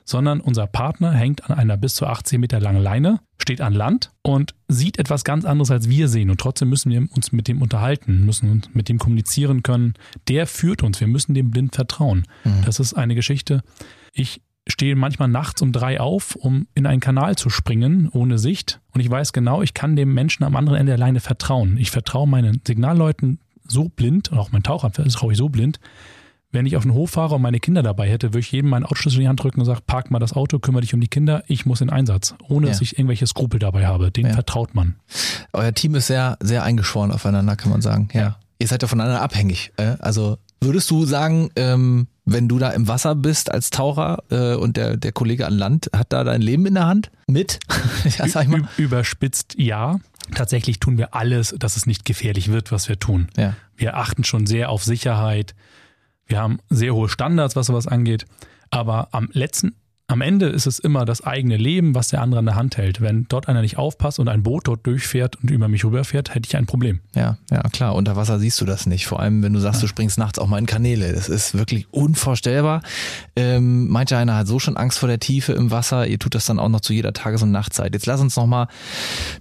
sondern 0.06 0.42
unser 0.42 0.66
Partner 0.66 1.12
hängt 1.12 1.48
an 1.48 1.56
einer 1.56 1.78
bis 1.78 1.94
zu 1.94 2.08
18 2.08 2.42
Meter 2.42 2.60
langen 2.60 2.82
Leine, 2.82 3.20
steht 3.38 3.62
an 3.62 3.74
Land 3.74 4.12
und 4.24 4.56
sieht 4.68 4.98
etwas 4.98 5.24
ganz 5.24 5.46
anderes, 5.46 5.70
als 5.70 5.88
wir 5.88 6.08
sehen. 6.08 6.32
Und 6.32 6.40
trotzdem 6.40 6.70
müssen 6.70 6.92
wir 6.92 7.08
uns 7.16 7.32
mit 7.32 7.48
dem 7.48 7.62
unterhalten, 7.62 8.26
müssen 8.26 8.50
uns 8.50 8.70
mit 8.74 8.90
dem 8.90 8.98
kommunizieren 8.98 9.62
können. 9.62 9.94
Der 10.28 10.48
führt 10.48 10.82
uns. 10.82 11.00
Wir 11.00 11.08
müssen 11.08 11.36
dem 11.36 11.52
blind 11.52 11.76
vertrauen. 11.76 12.26
Mhm. 12.44 12.64
Das 12.66 12.80
ist 12.80 12.96
eine 12.96 13.14
Geschichte. 13.14 13.62
Ich 14.14 14.42
stehe 14.72 14.96
manchmal 14.96 15.28
nachts 15.28 15.62
um 15.62 15.72
drei 15.72 16.00
auf, 16.00 16.36
um 16.36 16.68
in 16.74 16.86
einen 16.86 17.00
Kanal 17.00 17.36
zu 17.36 17.50
springen, 17.50 18.10
ohne 18.12 18.40
Sicht. 18.40 18.80
Und 18.94 19.02
ich 19.02 19.10
weiß 19.10 19.34
genau, 19.34 19.62
ich 19.62 19.74
kann 19.74 19.96
dem 19.96 20.14
Menschen 20.14 20.44
am 20.44 20.56
anderen 20.56 20.80
Ende 20.80 20.92
der 20.92 20.98
Leine 20.98 21.20
vertrauen. 21.20 21.78
Ich 21.78 21.92
vertraue 21.92 22.28
meinen 22.28 22.62
Signalleuten 22.66 23.40
so 23.68 23.90
blind, 23.90 24.32
und 24.32 24.38
auch 24.38 24.52
mein 24.52 24.64
Taucher 24.64 24.92
vertraue 24.92 25.32
ich 25.32 25.38
so 25.38 25.50
blind, 25.50 25.80
wenn 26.52 26.66
ich 26.66 26.76
auf 26.76 26.84
den 26.84 26.94
Hof 26.94 27.12
fahre 27.12 27.36
und 27.36 27.42
meine 27.42 27.60
Kinder 27.60 27.82
dabei 27.82 28.10
hätte, 28.10 28.30
würde 28.30 28.40
ich 28.40 28.52
jedem 28.52 28.70
meinen 28.70 28.84
Autoschlüssel 28.84 29.20
in 29.20 29.22
die 29.24 29.28
Hand 29.30 29.42
drücken 29.42 29.62
und 29.62 29.66
sagen, 29.66 29.80
park 29.88 30.12
mal 30.12 30.20
das 30.20 30.34
Auto, 30.34 30.60
kümmere 30.60 30.82
dich 30.82 30.94
um 30.94 31.00
die 31.00 31.08
Kinder, 31.08 31.44
ich 31.48 31.66
muss 31.66 31.82
in 31.82 31.90
Einsatz, 31.90 32.36
ohne 32.50 32.68
ja. 32.68 32.74
dass 32.74 32.82
ich 32.82 32.98
irgendwelche 32.98 33.26
Skrupel 33.26 33.60
dabei 33.60 33.88
habe. 33.88 34.12
Den 34.12 34.28
ja. 34.28 34.34
vertraut 34.34 34.76
man. 34.76 34.96
Euer 35.54 35.74
Team 35.74 35.96
ist 35.96 36.08
sehr, 36.08 36.38
sehr 36.42 36.64
eingeschworen 36.64 37.12
aufeinander, 37.12 37.56
kann 37.56 37.72
man 37.72 37.82
sagen. 37.82 38.10
Ja. 38.14 38.22
ja. 38.22 38.40
Ihr 38.60 38.68
seid 38.68 38.82
ja 38.82 38.88
voneinander 38.88 39.22
abhängig. 39.22 39.72
Äh? 39.78 39.96
Also 40.00 40.38
würdest 40.62 40.90
du 40.92 41.06
sagen, 41.06 41.50
ähm, 41.56 42.08
wenn 42.26 42.48
du 42.48 42.60
da 42.60 42.70
im 42.70 42.88
Wasser 42.88 43.16
bist 43.16 43.52
als 43.52 43.72
Taucher 43.72 44.24
äh, 44.30 44.56
und 44.56 44.78
der, 44.78 44.96
der 44.96 45.12
Kollege 45.12 45.46
an 45.48 45.54
Land 45.54 45.90
hat 45.94 46.14
da 46.14 46.24
dein 46.24 46.42
Leben 46.42 46.66
in 46.66 46.76
der 46.76 46.86
Hand 46.86 47.12
mit? 47.28 47.60
ja, 48.18 48.28
sag 48.28 48.44
ich 48.44 48.50
mal. 48.50 48.68
Überspitzt 48.78 49.56
ja. 49.58 50.00
Tatsächlich 50.36 50.80
tun 50.80 50.98
wir 50.98 51.14
alles, 51.14 51.56
dass 51.58 51.76
es 51.76 51.88
nicht 51.88 52.06
gefährlich 52.06 52.52
wird, 52.52 52.72
was 52.72 52.88
wir 52.88 53.00
tun. 53.00 53.28
Ja. 53.36 53.56
Wir 53.76 53.98
achten 53.98 54.24
schon 54.24 54.46
sehr 54.46 54.70
auf 54.70 54.84
Sicherheit. 54.84 55.56
Wir 56.26 56.40
haben 56.40 56.60
sehr 56.70 56.94
hohe 56.94 57.10
Standards, 57.10 57.56
was 57.56 57.68
sowas 57.68 57.88
angeht. 57.88 58.26
Aber 58.70 59.10
am 59.12 59.30
letzten 59.34 59.76
am 60.12 60.20
Ende 60.20 60.48
ist 60.48 60.66
es 60.66 60.78
immer 60.78 61.06
das 61.06 61.24
eigene 61.24 61.56
Leben, 61.56 61.96
was 61.96 62.10
der 62.10 62.22
andere 62.22 62.40
in 62.40 62.46
der 62.46 62.56
Hand 62.56 62.76
hält. 62.76 63.00
Wenn 63.00 63.28
dort 63.30 63.48
einer 63.48 63.62
nicht 63.62 63.78
aufpasst 63.78 64.20
und 64.20 64.28
ein 64.28 64.44
Boot 64.44 64.68
dort 64.68 64.86
durchfährt 64.86 65.38
und 65.42 65.50
über 65.50 65.70
mich 65.70 65.86
rüberfährt, 65.86 66.36
hätte 66.36 66.48
ich 66.48 66.58
ein 66.58 66.66
Problem. 66.66 67.00
Ja, 67.16 67.38
ja, 67.50 67.62
klar. 67.70 67.96
Unter 67.96 68.18
Wasser 68.18 68.38
siehst 68.38 68.60
du 68.60 68.66
das 68.66 68.86
nicht. 68.86 69.08
Vor 69.08 69.22
allem, 69.22 69.42
wenn 69.42 69.54
du 69.54 69.60
sagst, 69.60 69.80
ja. 69.80 69.84
du 69.84 69.88
springst 69.88 70.18
nachts 70.18 70.38
auch 70.38 70.48
mal 70.48 70.58
in 70.58 70.66
Kanäle. 70.66 71.14
Das 71.14 71.30
ist 71.30 71.58
wirklich 71.58 71.88
unvorstellbar. 71.92 72.82
Ähm, 73.38 73.88
mancher 73.88 74.18
einer 74.18 74.36
hat 74.36 74.48
so 74.48 74.60
schon 74.60 74.76
Angst 74.76 75.00
vor 75.00 75.08
der 75.08 75.20
Tiefe 75.20 75.54
im 75.54 75.72
Wasser. 75.72 76.06
Ihr 76.08 76.20
tut 76.20 76.36
das 76.36 76.46
dann 76.46 76.60
auch 76.60 76.68
noch 76.68 76.82
zu 76.82 76.92
jeder 76.92 77.14
Tages- 77.14 77.42
und 77.42 77.52
Nachtzeit. 77.52 77.94
Jetzt 77.94 78.06
lass 78.06 78.20
uns 78.20 78.36
noch 78.36 78.48
mal 78.48 78.68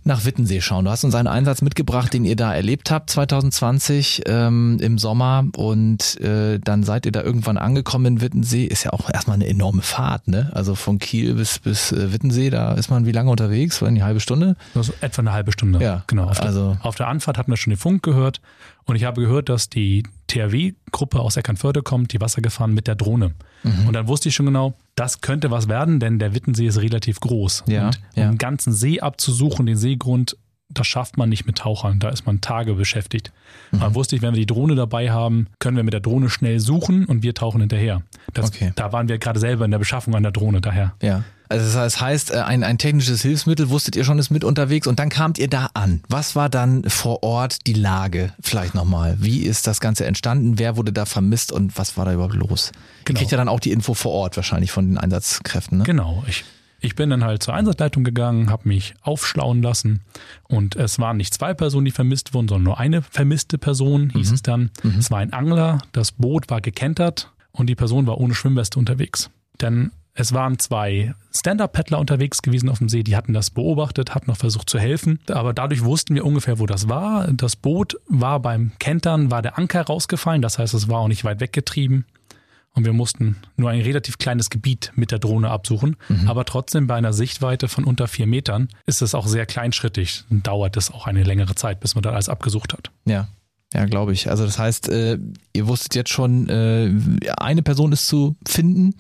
nach 0.05 0.25
Wittensee 0.25 0.61
schauen. 0.61 0.85
Du 0.85 0.93
hast 0.93 1.03
uns 1.03 1.17
einen 1.17 1.27
Einsatz 1.27 1.63
mitgebracht, 1.63 2.15
den 2.15 2.25
ihr 2.25 2.37
da 2.37 2.55
erlebt 2.55 2.93
habt 2.93 3.11
2020 3.11 4.23
ähm, 4.27 4.79
im 4.81 4.99
Sommer 4.99 5.47
und 5.57 6.21
äh, 6.21 6.61
dann 6.61 6.85
seid 6.85 7.07
ihr 7.07 7.13
da 7.13 7.23
irgendwann 7.23 7.59
angekommen 7.59 8.07
in 8.07 8.21
Wittensee. 8.21 8.67
Ist 8.67 8.85
ja 8.85 8.93
auch 8.93 9.11
erstmal 9.13 9.35
eine 9.35 9.49
enorme 9.49 9.83
Fahrt, 9.83 10.29
ne? 10.29 10.53
Also 10.61 10.75
von 10.75 10.99
Kiel 10.99 11.37
bis, 11.37 11.59
bis 11.59 11.91
äh, 11.91 12.13
Wittensee, 12.13 12.51
da 12.51 12.75
ist 12.75 12.91
man 12.91 13.07
wie 13.07 13.13
lange 13.13 13.31
unterwegs? 13.31 13.81
War 13.81 13.89
eine 13.89 14.05
halbe 14.05 14.21
Stunde? 14.21 14.57
Also 14.75 14.93
etwa 15.01 15.23
eine 15.23 15.33
halbe 15.33 15.53
Stunde. 15.53 15.83
Ja, 15.83 16.05
genau. 16.07 16.25
Auf 16.25 16.39
also 16.43 16.75
der, 16.75 16.85
auf 16.85 16.97
der 16.97 17.09
Anfahrt 17.09 17.39
hatten 17.39 17.51
wir 17.51 17.57
schon 17.57 17.71
den 17.71 17.79
Funk 17.79 18.03
gehört 18.03 18.43
und 18.85 18.95
ich 18.97 19.05
habe 19.05 19.23
gehört, 19.23 19.49
dass 19.49 19.71
die 19.71 20.03
THW-Gruppe 20.27 21.19
aus 21.19 21.39
Eckernförde 21.39 21.81
kommt, 21.81 22.13
die 22.13 22.21
Wasser 22.21 22.43
gefahren 22.43 22.75
mit 22.75 22.89
der 22.89 22.95
Drohne. 22.95 23.33
Mhm. 23.63 23.89
Und 23.89 23.95
dann 23.95 24.07
wusste 24.07 24.29
ich 24.29 24.35
schon 24.35 24.45
genau, 24.45 24.75
das 24.97 25.23
könnte 25.23 25.51
was 25.51 25.67
werden, 25.67 25.99
denn 25.99 26.19
der 26.19 26.35
Wittensee 26.35 26.67
ist 26.67 26.77
relativ 26.77 27.21
groß. 27.21 27.65
Ja, 27.67 27.87
und 27.87 27.97
um 27.97 28.23
ja. 28.23 28.29
den 28.29 28.37
ganzen 28.37 28.75
See 28.75 29.01
abzusuchen, 29.01 29.65
den 29.65 29.79
Seegrund, 29.79 30.37
das 30.71 30.87
schafft 30.87 31.19
man 31.19 31.29
nicht 31.29 31.47
mit 31.47 31.59
Tauchern. 31.59 31.99
Da 31.99 32.09
ist 32.09 32.27
man 32.27 32.41
Tage 32.41 32.75
beschäftigt. 32.75 33.33
Mhm. 33.73 33.81
Dann 33.81 33.95
wusste 33.95 34.17
ich, 34.17 34.23
wenn 34.23 34.33
wir 34.33 34.41
die 34.41 34.47
Drohne 34.47 34.75
dabei 34.75 35.11
haben, 35.11 35.49
können 35.59 35.77
wir 35.77 35.85
mit 35.85 35.93
der 35.93 36.01
Drohne 36.01 36.31
schnell 36.31 36.61
suchen 36.61 37.05
und 37.05 37.23
wir 37.23 37.35
tauchen 37.35 37.61
hinterher. 37.61 38.03
Das, 38.33 38.47
okay. 38.47 38.73
Da 38.77 38.93
waren 38.93 39.09
wir 39.09 39.19
gerade 39.19 39.41
selber 39.41 39.65
in 39.65 39.71
der 39.71 39.79
Beschaffung 39.79 40.15
an 40.15 40.23
der 40.23 40.33
Drohne 40.33 40.61
daher. 40.61 40.95
Ja. 41.03 41.25
Also 41.49 41.77
das 41.77 42.01
heißt, 42.01 42.31
äh, 42.31 42.37
ein, 42.43 42.63
ein 42.63 42.79
technisches 42.79 43.23
Hilfsmittel 43.23 43.71
wusstet 43.71 43.97
ihr 43.97 44.05
schon 44.05 44.21
ist 44.21 44.31
mit 44.31 44.45
unterwegs 44.45 44.87
und 44.87 45.01
dann 45.01 45.09
kamt 45.09 45.37
ihr 45.37 45.49
da 45.49 45.71
an. 45.75 46.01
Was 46.09 46.37
war 46.37 46.49
dann 46.49 46.85
vor 46.89 47.25
Ort 47.25 47.67
die 47.67 47.73
Lage? 47.73 48.33
Vielleicht 48.41 48.77
nochmal. 48.77 49.17
Wie 49.19 49.41
ist 49.41 49.67
das 49.67 49.81
Ganze 49.81 50.07
entstanden? 50.07 50.61
Wer 50.61 50.77
wurde 50.77 50.93
da 50.93 51.07
vermisst 51.07 51.51
und 51.51 51.77
was 51.77 51.97
war 51.97 52.05
da 52.05 52.13
überhaupt 52.13 52.37
los? 52.37 52.71
Genau. 53.05 53.17
Ihr 53.17 53.21
kriegt 53.21 53.33
ja 53.33 53.37
dann 53.37 53.49
auch 53.49 53.59
die 53.59 53.73
Info 53.73 53.95
vor 53.95 54.13
Ort 54.13 54.37
wahrscheinlich 54.37 54.71
von 54.71 54.87
den 54.87 54.97
Einsatzkräften. 54.97 55.79
Ne? 55.79 55.85
Genau. 55.85 56.23
Ich 56.29 56.45
ich 56.81 56.95
bin 56.95 57.11
dann 57.11 57.25
halt 57.25 57.43
zur 57.43 57.55
Einsatzleitung 57.55 58.05
gegangen, 58.05 58.51
habe 58.51 58.69
mich 58.69 58.95
aufschlauen 59.03 59.63
lassen 59.63 60.01
und 60.49 60.77
es 60.77 60.99
waren 60.99 61.17
nicht 61.17 61.35
zwei 61.35 61.55
Personen, 61.55 61.85
die 61.85 61.91
vermisst 61.91 62.35
wurden, 62.35 62.49
sondern 62.49 62.65
nur 62.65 62.79
eine 62.79 63.03
vermisste 63.03 63.59
Person, 63.59 64.11
hieß 64.11 64.31
mhm. 64.31 64.35
es 64.35 64.43
dann. 64.43 64.71
Mhm. 64.83 64.99
Es 64.99 65.11
war 65.11 65.19
ein 65.19 65.33
Angler, 65.33 65.79
das 65.93 66.13
Boot 66.13 66.51
war 66.51 66.61
gekentert 66.61 67.31
und 67.53 67.69
die 67.69 67.75
Person 67.75 68.07
war 68.07 68.19
ohne 68.19 68.35
Schwimmweste 68.35 68.79
unterwegs. 68.79 69.31
Denn 69.61 69.91
es 70.15 70.33
waren 70.33 70.59
zwei 70.59 71.15
Stand-Up-Paddler 71.35 71.99
unterwegs 71.99 72.43
gewesen 72.43 72.69
auf 72.69 72.79
dem 72.79 72.89
See, 72.89 73.03
die 73.03 73.17
hatten 73.17 73.33
das 73.33 73.51
beobachtet, 73.51 74.15
hatten 74.15 74.31
noch 74.31 74.37
versucht 74.37 74.69
zu 74.69 74.79
helfen, 74.79 75.21
aber 75.29 75.53
dadurch 75.53 75.85
wussten 75.85 76.15
wir 76.15 76.25
ungefähr, 76.25 76.59
wo 76.59 76.67
das 76.67 76.89
war. 76.89 77.31
Das 77.33 77.57
Boot 77.57 77.97
war 78.09 78.41
beim 78.41 78.73
Kentern, 78.79 79.31
war 79.31 79.43
der 79.43 79.59
Anker 79.59 79.83
rausgefallen, 79.83 80.43
das 80.43 80.59
heißt, 80.59 80.75
es 80.75 80.89
war 80.89 81.01
auch 81.01 81.09
nicht 81.09 81.25
weit 81.25 81.41
weggetrieben 81.41 82.07
und 82.75 82.85
wir 82.85 82.93
mussten 82.93 83.37
nur 83.57 83.71
ein 83.71 83.81
relativ 83.81 84.19
kleines 84.19 84.51
Gebiet 84.51 84.93
mit 84.95 85.11
der 85.11 85.19
Drohne 85.19 85.51
absuchen. 85.51 85.97
Mhm. 86.09 86.29
Aber 86.29 86.45
trotzdem 86.45 86.87
bei 86.87 86.95
einer 86.95 87.13
Sichtweite 87.13 87.69
von 87.69 87.85
unter 87.85 88.07
vier 88.07 88.27
Metern 88.27 88.69
ist 88.87 89.03
es 89.03 89.15
auch 89.15 89.27
sehr 89.27 89.47
kleinschrittig. 89.47 90.25
Dauert 90.31 90.77
es 90.77 90.91
auch 90.91 91.07
eine 91.07 91.25
längere 91.25 91.55
Zeit, 91.55 91.81
bis 91.81 91.95
man 91.95 92.03
da 92.03 92.11
alles 92.11 92.29
abgesucht 92.29 92.73
hat. 92.73 92.91
Ja. 93.07 93.29
Ja, 93.73 93.85
glaube 93.85 94.13
ich. 94.13 94.29
Also 94.29 94.45
das 94.45 94.59
heißt, 94.59 94.89
äh, 94.89 95.17
ihr 95.53 95.69
wusstet 95.69 95.95
jetzt 95.95 96.11
schon, 96.11 96.49
äh, 96.49 96.91
eine 97.37 97.63
Person 97.63 97.93
ist 97.93 98.09
zu 98.09 98.35
finden 98.47 98.95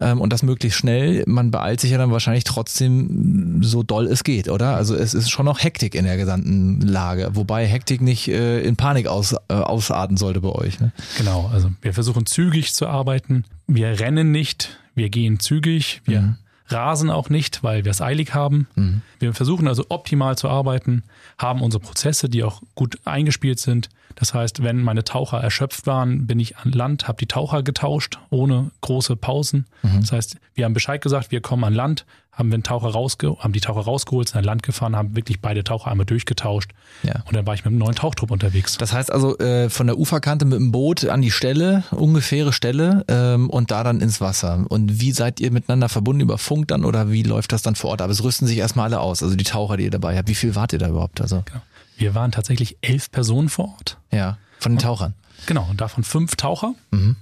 ähm, 0.00 0.20
und 0.20 0.32
das 0.32 0.44
möglichst 0.44 0.78
schnell. 0.78 1.24
Man 1.26 1.50
beeilt 1.50 1.80
sich 1.80 1.90
ja 1.90 1.98
dann 1.98 2.12
wahrscheinlich 2.12 2.44
trotzdem 2.44 3.60
so 3.62 3.82
doll 3.82 4.06
es 4.06 4.22
geht, 4.22 4.48
oder? 4.48 4.76
Also 4.76 4.94
es 4.94 5.14
ist 5.14 5.30
schon 5.30 5.46
noch 5.46 5.62
Hektik 5.62 5.96
in 5.96 6.04
der 6.04 6.16
gesamten 6.16 6.80
Lage, 6.80 7.30
wobei 7.32 7.66
Hektik 7.66 8.00
nicht 8.00 8.28
äh, 8.28 8.60
in 8.60 8.76
Panik 8.76 9.08
aus, 9.08 9.34
äh, 9.48 9.54
ausarten 9.54 10.16
sollte 10.16 10.42
bei 10.42 10.50
euch. 10.50 10.78
Ne? 10.78 10.92
Genau, 11.16 11.50
also 11.52 11.72
wir 11.82 11.92
versuchen 11.92 12.24
zügig 12.24 12.74
zu 12.74 12.86
arbeiten. 12.86 13.44
Wir 13.66 13.98
rennen 13.98 14.30
nicht, 14.30 14.78
wir 14.94 15.10
gehen 15.10 15.40
zügig, 15.40 16.02
wir 16.04 16.20
mhm 16.20 16.36
rasen 16.68 17.10
auch 17.10 17.30
nicht, 17.30 17.62
weil 17.62 17.84
wir 17.84 17.90
es 17.90 18.00
eilig 18.00 18.34
haben. 18.34 18.68
Mhm. 18.74 19.02
Wir 19.18 19.34
versuchen 19.34 19.68
also 19.68 19.86
optimal 19.88 20.36
zu 20.36 20.48
arbeiten, 20.48 21.02
haben 21.38 21.62
unsere 21.62 21.82
Prozesse, 21.82 22.28
die 22.28 22.44
auch 22.44 22.62
gut 22.74 22.98
eingespielt 23.04 23.58
sind. 23.58 23.88
Das 24.14 24.34
heißt, 24.34 24.62
wenn 24.62 24.82
meine 24.82 25.04
Taucher 25.04 25.38
erschöpft 25.38 25.86
waren, 25.86 26.26
bin 26.26 26.40
ich 26.40 26.56
an 26.56 26.72
Land, 26.72 27.06
habe 27.06 27.18
die 27.18 27.26
Taucher 27.26 27.62
getauscht, 27.62 28.18
ohne 28.30 28.70
große 28.80 29.16
Pausen. 29.16 29.66
Mhm. 29.82 30.00
Das 30.00 30.12
heißt, 30.12 30.36
wir 30.54 30.64
haben 30.64 30.74
Bescheid 30.74 31.00
gesagt, 31.00 31.30
wir 31.30 31.40
kommen 31.40 31.64
an 31.64 31.74
Land, 31.74 32.04
haben 32.38 32.52
wir 32.52 32.62
Taucher 32.62 32.88
rausge 32.88 33.36
haben 33.40 33.52
die 33.52 33.60
Taucher 33.60 33.80
rausgeholt, 33.80 34.28
sind 34.28 34.38
an 34.38 34.44
Land 34.44 34.62
gefahren, 34.62 34.94
haben 34.94 35.16
wirklich 35.16 35.40
beide 35.40 35.64
Taucher 35.64 35.90
einmal 35.90 36.06
durchgetauscht. 36.06 36.70
Ja. 37.02 37.16
Und 37.26 37.34
dann 37.34 37.46
war 37.46 37.54
ich 37.54 37.64
mit 37.64 37.72
einem 37.72 37.78
neuen 37.78 37.96
Tauchtrupp 37.96 38.30
unterwegs. 38.30 38.78
Das 38.78 38.92
heißt 38.92 39.10
also 39.10 39.36
äh, 39.38 39.68
von 39.68 39.88
der 39.88 39.98
Uferkante 39.98 40.44
mit 40.44 40.58
dem 40.58 40.70
Boot 40.70 41.04
an 41.04 41.20
die 41.20 41.32
Stelle, 41.32 41.82
ungefähre 41.90 42.52
Stelle 42.52 43.04
ähm, 43.08 43.50
und 43.50 43.72
da 43.72 43.82
dann 43.82 44.00
ins 44.00 44.20
Wasser. 44.20 44.64
Und 44.68 45.00
wie 45.00 45.10
seid 45.10 45.40
ihr 45.40 45.50
miteinander 45.50 45.88
verbunden 45.88 46.20
über 46.20 46.38
Funk 46.38 46.68
dann 46.68 46.84
oder 46.84 47.10
wie 47.10 47.24
läuft 47.24 47.52
das 47.52 47.62
dann 47.62 47.74
vor 47.74 47.90
Ort? 47.90 48.02
Aber 48.02 48.12
es 48.12 48.22
rüsten 48.22 48.46
sich 48.46 48.58
erstmal 48.58 48.86
alle 48.86 49.00
aus, 49.00 49.22
also 49.22 49.34
die 49.34 49.44
Taucher, 49.44 49.76
die 49.76 49.84
ihr 49.84 49.90
dabei 49.90 50.16
habt. 50.16 50.28
Wie 50.28 50.36
viel 50.36 50.54
wart 50.54 50.72
ihr 50.72 50.78
da 50.78 50.88
überhaupt? 50.88 51.20
Also 51.20 51.42
genau. 51.44 51.62
Wir 51.96 52.14
waren 52.14 52.30
tatsächlich 52.30 52.76
elf 52.80 53.10
Personen 53.10 53.48
vor 53.48 53.74
Ort. 53.76 53.98
Ja, 54.12 54.38
von 54.60 54.72
den 54.72 54.78
Tauchern. 54.78 55.14
Genau, 55.46 55.66
und 55.68 55.80
davon 55.80 56.04
fünf 56.04 56.36
Taucher. 56.36 56.74
Mhm. 56.92 57.16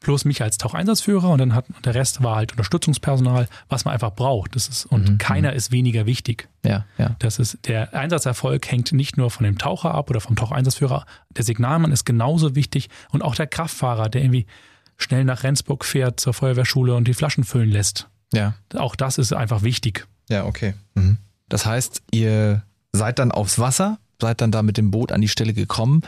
Plus 0.00 0.24
mich 0.24 0.42
als 0.42 0.58
Taucheinsatzführer 0.58 1.28
und 1.30 1.38
dann 1.38 1.54
hat 1.54 1.66
der 1.84 1.94
Rest 1.94 2.22
war 2.22 2.36
halt 2.36 2.52
Unterstützungspersonal, 2.52 3.48
was 3.68 3.84
man 3.84 3.94
einfach 3.94 4.14
braucht. 4.14 4.54
Das 4.54 4.68
ist, 4.68 4.86
und 4.86 5.10
mhm. 5.10 5.18
keiner 5.18 5.54
ist 5.54 5.72
weniger 5.72 6.06
wichtig. 6.06 6.48
Ja, 6.64 6.84
ja. 6.98 7.16
Das 7.18 7.40
ist, 7.40 7.58
der 7.66 7.94
Einsatzerfolg 7.94 8.70
hängt 8.70 8.92
nicht 8.92 9.16
nur 9.16 9.30
von 9.30 9.44
dem 9.44 9.58
Taucher 9.58 9.92
ab 9.94 10.08
oder 10.08 10.20
vom 10.20 10.36
Taucheinsatzführer. 10.36 11.04
Der 11.36 11.44
Signalmann 11.44 11.90
ist 11.90 12.04
genauso 12.04 12.54
wichtig 12.54 12.90
und 13.10 13.22
auch 13.22 13.34
der 13.34 13.48
Kraftfahrer, 13.48 14.08
der 14.08 14.22
irgendwie 14.22 14.46
schnell 14.98 15.24
nach 15.24 15.42
Rendsburg 15.42 15.84
fährt 15.84 16.20
zur 16.20 16.32
Feuerwehrschule 16.32 16.94
und 16.94 17.08
die 17.08 17.14
Flaschen 17.14 17.44
füllen 17.44 17.70
lässt. 17.70 18.08
Ja. 18.32 18.54
Auch 18.76 18.94
das 18.94 19.18
ist 19.18 19.32
einfach 19.32 19.62
wichtig. 19.62 20.06
Ja, 20.28 20.44
okay. 20.44 20.74
Mhm. 20.94 21.18
Das 21.48 21.66
heißt, 21.66 22.02
ihr 22.10 22.62
seid 22.92 23.18
dann 23.18 23.32
aufs 23.32 23.58
Wasser, 23.58 23.98
seid 24.20 24.40
dann 24.40 24.52
da 24.52 24.62
mit 24.62 24.76
dem 24.76 24.90
Boot 24.90 25.12
an 25.12 25.20
die 25.20 25.28
Stelle 25.28 25.54
gekommen. 25.54 26.02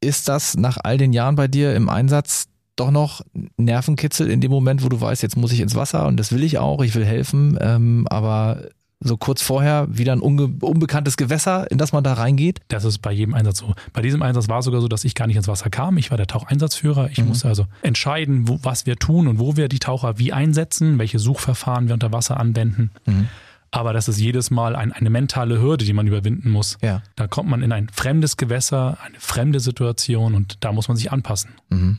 Ist 0.00 0.28
das 0.28 0.56
nach 0.56 0.78
all 0.82 0.98
den 0.98 1.12
Jahren 1.12 1.36
bei 1.36 1.48
dir 1.48 1.74
im 1.74 1.88
Einsatz 1.88 2.48
doch 2.76 2.90
noch 2.90 3.22
Nervenkitzel 3.56 4.30
in 4.30 4.40
dem 4.40 4.50
Moment, 4.50 4.84
wo 4.84 4.88
du 4.88 5.00
weißt, 5.00 5.22
jetzt 5.22 5.36
muss 5.36 5.52
ich 5.52 5.60
ins 5.60 5.74
Wasser 5.74 6.06
und 6.06 6.18
das 6.18 6.32
will 6.32 6.42
ich 6.42 6.58
auch, 6.58 6.82
ich 6.82 6.94
will 6.94 7.04
helfen, 7.04 7.56
ähm, 7.60 8.06
aber 8.10 8.62
so 9.00 9.16
kurz 9.18 9.42
vorher 9.42 9.86
wieder 9.90 10.12
ein 10.12 10.20
unbekanntes 10.20 11.16
Gewässer, 11.16 11.70
in 11.70 11.78
das 11.78 11.92
man 11.92 12.02
da 12.02 12.14
reingeht? 12.14 12.60
Das 12.68 12.84
ist 12.84 12.98
bei 12.98 13.12
jedem 13.12 13.34
Einsatz 13.34 13.58
so. 13.58 13.74
Bei 13.92 14.00
diesem 14.00 14.22
Einsatz 14.22 14.48
war 14.48 14.60
es 14.60 14.64
sogar 14.64 14.80
so, 14.80 14.88
dass 14.88 15.04
ich 15.04 15.14
gar 15.14 15.26
nicht 15.26 15.36
ins 15.36 15.46
Wasser 15.46 15.68
kam. 15.68 15.98
Ich 15.98 16.10
war 16.10 16.16
der 16.16 16.26
Taucheinsatzführer. 16.26 17.10
Ich 17.10 17.18
mhm. 17.18 17.28
musste 17.28 17.48
also 17.48 17.66
entscheiden, 17.82 18.48
wo, 18.48 18.58
was 18.62 18.86
wir 18.86 18.96
tun 18.96 19.28
und 19.28 19.38
wo 19.38 19.56
wir 19.56 19.68
die 19.68 19.78
Taucher 19.78 20.18
wie 20.18 20.32
einsetzen, 20.32 20.98
welche 20.98 21.18
Suchverfahren 21.18 21.86
wir 21.86 21.94
unter 21.94 22.12
Wasser 22.12 22.40
anwenden. 22.40 22.90
Mhm. 23.04 23.28
Aber 23.70 23.92
das 23.92 24.08
ist 24.08 24.20
jedes 24.20 24.50
Mal 24.50 24.74
ein, 24.74 24.92
eine 24.92 25.10
mentale 25.10 25.60
Hürde, 25.60 25.84
die 25.84 25.92
man 25.92 26.06
überwinden 26.06 26.50
muss. 26.50 26.78
Ja. 26.80 27.02
Da 27.16 27.26
kommt 27.26 27.50
man 27.50 27.62
in 27.62 27.72
ein 27.72 27.88
fremdes 27.88 28.36
Gewässer, 28.36 28.98
eine 29.04 29.18
fremde 29.18 29.60
Situation 29.60 30.34
und 30.34 30.58
da 30.60 30.72
muss 30.72 30.88
man 30.88 30.96
sich 30.96 31.12
anpassen. 31.12 31.50
Mhm. 31.68 31.98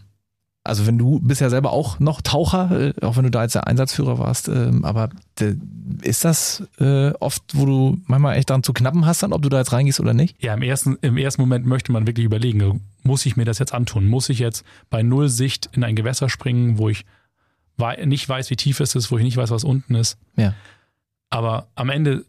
Also 0.66 0.88
wenn 0.88 0.98
du 0.98 1.20
bist 1.20 1.42
ja 1.42 1.52
selber 1.52 1.72
auch 1.72 2.00
noch 2.00 2.24
Taucher, 2.24 2.72
äh, 2.72 3.06
auch 3.06 3.18
wenn 3.18 3.24
du 3.24 3.30
da 3.30 3.44
jetzt 3.44 3.54
der 3.54 3.68
Einsatzführer 3.68 4.18
warst, 4.18 4.48
ähm, 4.48 4.84
aber 4.84 5.10
ist 6.02 6.26
das 6.26 6.64
äh, 6.80 7.12
oft, 7.20 7.44
wo 7.54 7.68
du 7.68 8.02
manchmal 8.08 8.36
echt 8.36 8.50
daran 8.50 8.64
zu 8.64 8.74
knappen 8.74 9.06
hast, 9.06 9.22
dann, 9.22 9.32
ob 9.32 9.44
du 9.44 9.50
da 9.50 9.60
jetzt 9.60 9.72
reingehst 9.72 10.00
oder 10.00 10.16
nicht? 10.16 10.42
Ja, 10.42 10.56
im 10.56 10.64
ersten, 10.64 10.98
im 11.02 11.18
ersten 11.18 11.44
Moment 11.44 11.68
möchte 11.68 11.92
man 11.92 12.08
wirklich 12.08 12.26
überlegen, 12.26 12.82
muss 13.04 13.28
ich 13.28 13.38
mir 13.38 13.46
das 13.46 13.60
jetzt 13.60 13.76
antun? 13.76 14.08
Muss 14.08 14.28
ich 14.30 14.40
jetzt 14.40 14.66
bei 14.90 15.04
Null 15.04 15.30
Sicht 15.30 15.70
in 15.72 15.84
ein 15.84 15.96
Gewässer 15.96 16.30
springen, 16.30 16.80
wo 16.80 16.90
ich 16.90 17.06
nicht 18.04 18.28
weiß, 18.28 18.50
wie 18.50 18.56
tief 18.56 18.80
es 18.80 18.96
ist, 18.96 19.12
wo 19.12 19.20
ich 19.20 19.24
nicht 19.24 19.38
weiß, 19.38 19.52
was 19.52 19.64
unten 19.64 19.94
ist? 19.94 20.18
Ja. 20.36 20.56
Aber 21.30 21.68
am 21.76 21.90
Ende 21.90 22.26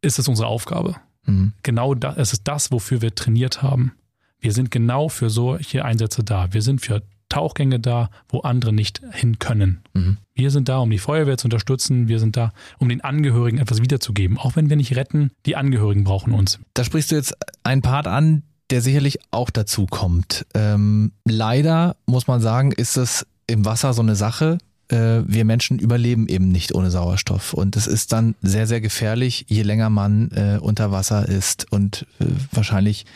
ist 0.00 0.18
es 0.18 0.28
unsere 0.28 0.48
Aufgabe. 0.48 0.96
Mhm. 1.26 1.52
Genau 1.62 1.94
das, 1.94 2.16
es 2.16 2.32
ist 2.32 2.48
das, 2.48 2.72
wofür 2.72 3.02
wir 3.02 3.14
trainiert 3.14 3.62
haben. 3.62 3.92
Wir 4.38 4.52
sind 4.52 4.70
genau 4.70 5.10
für 5.10 5.28
solche 5.28 5.84
Einsätze 5.84 6.24
da. 6.24 6.54
Wir 6.54 6.62
sind 6.62 6.80
für 6.80 7.02
Tauchgänge 7.28 7.80
da, 7.80 8.10
wo 8.28 8.40
andere 8.40 8.72
nicht 8.72 9.00
hin 9.12 9.38
können. 9.38 9.82
Mhm. 9.94 10.18
Wir 10.34 10.50
sind 10.50 10.68
da, 10.68 10.78
um 10.78 10.90
die 10.90 10.98
Feuerwehr 10.98 11.38
zu 11.38 11.46
unterstützen. 11.46 12.08
Wir 12.08 12.18
sind 12.18 12.36
da, 12.36 12.52
um 12.78 12.88
den 12.88 13.00
Angehörigen 13.00 13.58
etwas 13.58 13.80
wiederzugeben. 13.80 14.38
Auch 14.38 14.56
wenn 14.56 14.70
wir 14.70 14.76
nicht 14.76 14.94
retten, 14.96 15.30
die 15.44 15.56
Angehörigen 15.56 16.04
brauchen 16.04 16.32
uns. 16.32 16.58
Da 16.74 16.84
sprichst 16.84 17.10
du 17.10 17.16
jetzt 17.16 17.36
einen 17.64 17.82
Part 17.82 18.06
an, 18.06 18.42
der 18.70 18.82
sicherlich 18.82 19.18
auch 19.30 19.50
dazu 19.50 19.86
kommt. 19.86 20.46
Ähm, 20.54 21.12
leider 21.24 21.96
muss 22.06 22.26
man 22.26 22.40
sagen, 22.40 22.72
ist 22.72 22.96
es 22.96 23.26
im 23.46 23.64
Wasser 23.64 23.92
so 23.92 24.02
eine 24.02 24.16
Sache. 24.16 24.58
Äh, 24.88 25.22
wir 25.26 25.44
Menschen 25.44 25.78
überleben 25.78 26.28
eben 26.28 26.50
nicht 26.50 26.74
ohne 26.74 26.90
Sauerstoff. 26.90 27.54
Und 27.54 27.76
es 27.76 27.86
ist 27.86 28.12
dann 28.12 28.34
sehr, 28.42 28.66
sehr 28.66 28.80
gefährlich, 28.80 29.46
je 29.48 29.62
länger 29.62 29.90
man 29.90 30.30
äh, 30.32 30.58
unter 30.60 30.90
Wasser 30.90 31.28
ist. 31.28 31.70
Und 31.72 32.06
äh, 32.18 32.26
wahrscheinlich 32.52 33.06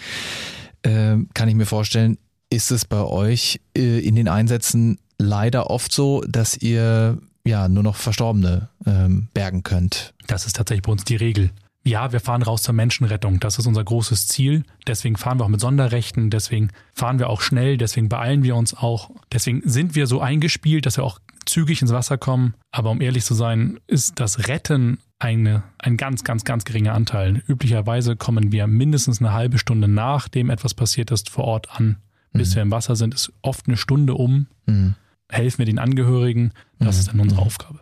äh, 0.82 1.16
kann 1.34 1.48
ich 1.48 1.54
mir 1.54 1.66
vorstellen, 1.66 2.18
ist 2.50 2.70
es 2.70 2.84
bei 2.84 3.02
euch 3.02 3.60
äh, 3.76 4.00
in 4.00 4.16
den 4.16 4.28
Einsätzen 4.28 4.98
leider 5.18 5.70
oft 5.70 5.92
so, 5.92 6.22
dass 6.28 6.56
ihr 6.56 7.18
ja 7.46 7.68
nur 7.68 7.82
noch 7.82 7.96
Verstorbene 7.96 8.68
ähm, 8.86 9.28
bergen 9.32 9.62
könnt. 9.62 10.14
Das 10.26 10.46
ist 10.46 10.56
tatsächlich 10.56 10.82
bei 10.82 10.92
uns 10.92 11.04
die 11.04 11.16
Regel. 11.16 11.50
Ja, 11.82 12.12
wir 12.12 12.20
fahren 12.20 12.42
raus 12.42 12.62
zur 12.62 12.74
Menschenrettung. 12.74 13.40
Das 13.40 13.58
ist 13.58 13.66
unser 13.66 13.82
großes 13.82 14.28
Ziel. 14.28 14.64
Deswegen 14.86 15.16
fahren 15.16 15.38
wir 15.38 15.44
auch 15.44 15.50
mit 15.50 15.60
Sonderrechten. 15.60 16.28
Deswegen 16.28 16.68
fahren 16.92 17.18
wir 17.18 17.30
auch 17.30 17.40
schnell. 17.40 17.78
Deswegen 17.78 18.10
beeilen 18.10 18.42
wir 18.42 18.54
uns 18.54 18.74
auch. 18.74 19.10
Deswegen 19.32 19.62
sind 19.64 19.94
wir 19.94 20.06
so 20.06 20.20
eingespielt, 20.20 20.84
dass 20.84 20.98
wir 20.98 21.04
auch 21.04 21.20
zügig 21.46 21.80
ins 21.80 21.92
Wasser 21.92 22.18
kommen. 22.18 22.54
Aber 22.70 22.90
um 22.90 23.00
ehrlich 23.00 23.24
zu 23.24 23.32
sein, 23.32 23.80
ist 23.86 24.20
das 24.20 24.46
Retten 24.48 24.98
eine, 25.18 25.62
ein 25.78 25.96
ganz, 25.96 26.22
ganz, 26.22 26.44
ganz 26.44 26.64
geringer 26.64 26.92
Anteil. 26.92 27.42
Üblicherweise 27.48 28.14
kommen 28.14 28.52
wir 28.52 28.66
mindestens 28.66 29.20
eine 29.20 29.32
halbe 29.32 29.58
Stunde 29.58 29.88
nachdem 29.88 30.50
etwas 30.50 30.74
passiert 30.74 31.10
ist 31.10 31.30
vor 31.30 31.44
Ort 31.44 31.70
an 31.70 31.96
bis 32.32 32.50
mhm. 32.50 32.54
wir 32.54 32.62
im 32.62 32.70
Wasser 32.70 32.96
sind, 32.96 33.14
ist 33.14 33.32
oft 33.42 33.66
eine 33.66 33.76
Stunde 33.76 34.14
um. 34.14 34.46
Mhm. 34.66 34.94
Helfen 35.30 35.58
wir 35.58 35.66
den 35.66 35.78
Angehörigen. 35.78 36.52
Das 36.78 36.96
mhm. 36.96 37.00
ist 37.00 37.08
dann 37.08 37.20
unsere 37.20 37.42
Aufgabe. 37.42 37.80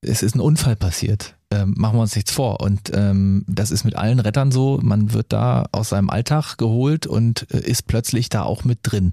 Es 0.00 0.22
ist 0.22 0.34
ein 0.34 0.40
Unfall 0.40 0.76
passiert. 0.76 1.34
Ähm, 1.50 1.74
machen 1.76 1.96
wir 1.96 2.02
uns 2.02 2.14
nichts 2.14 2.32
vor. 2.32 2.60
Und 2.60 2.90
ähm, 2.94 3.44
das 3.46 3.70
ist 3.70 3.84
mit 3.84 3.96
allen 3.96 4.20
Rettern 4.20 4.50
so. 4.50 4.78
Man 4.82 5.12
wird 5.12 5.32
da 5.32 5.66
aus 5.72 5.90
seinem 5.90 6.10
Alltag 6.10 6.56
geholt 6.56 7.06
und 7.06 7.46
äh, 7.52 7.58
ist 7.58 7.86
plötzlich 7.86 8.28
da 8.28 8.42
auch 8.42 8.64
mit 8.64 8.80
drin. 8.82 9.12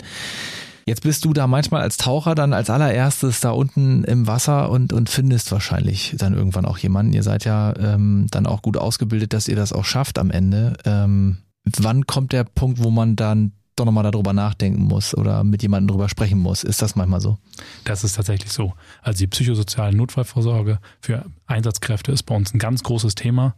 Jetzt 0.86 1.04
bist 1.04 1.24
du 1.24 1.32
da 1.32 1.48
manchmal 1.48 1.82
als 1.82 1.98
Taucher 1.98 2.36
dann 2.36 2.52
als 2.52 2.70
allererstes 2.70 3.40
da 3.40 3.52
unten 3.52 4.04
im 4.04 4.28
Wasser 4.28 4.70
und, 4.70 4.92
und 4.92 5.10
findest 5.10 5.52
wahrscheinlich 5.52 6.16
dann 6.18 6.34
irgendwann 6.34 6.66
auch 6.66 6.78
jemanden. 6.78 7.14
Ihr 7.14 7.24
seid 7.24 7.46
ja 7.46 7.74
ähm, 7.78 8.28
dann 8.32 8.46
auch 8.46 8.62
gut 8.62 8.78
ausgebildet, 8.78 9.32
dass 9.34 9.48
ihr 9.48 9.56
das 9.56 9.72
auch 9.72 9.86
schafft 9.86 10.20
am 10.20 10.30
Ende. 10.30 10.74
Ähm, 10.84 11.38
wann 11.78 12.06
kommt 12.06 12.34
der 12.34 12.44
Punkt, 12.44 12.84
wo 12.84 12.90
man 12.90 13.16
dann 13.16 13.54
doch 13.76 13.86
nochmal 13.86 14.04
darüber 14.04 14.34
nachdenken 14.34 14.84
muss 14.84 15.16
oder 15.16 15.44
mit 15.44 15.62
jemandem 15.62 15.88
darüber 15.90 16.10
sprechen 16.10 16.40
muss. 16.40 16.64
Ist 16.64 16.82
das 16.82 16.96
manchmal 16.96 17.22
so? 17.22 17.38
Das 17.84 18.04
ist 18.04 18.14
tatsächlich 18.14 18.52
so. 18.52 18.74
Also 19.02 19.20
die 19.20 19.28
psychosoziale 19.28 19.96
Notfallvorsorge 19.96 20.80
für 21.00 21.26
Einsatzkräfte 21.48 22.12
ist 22.12 22.24
bei 22.24 22.36
uns 22.36 22.54
ein 22.54 22.60
ganz 22.60 22.84
großes 22.84 23.16
Thema. 23.16 23.56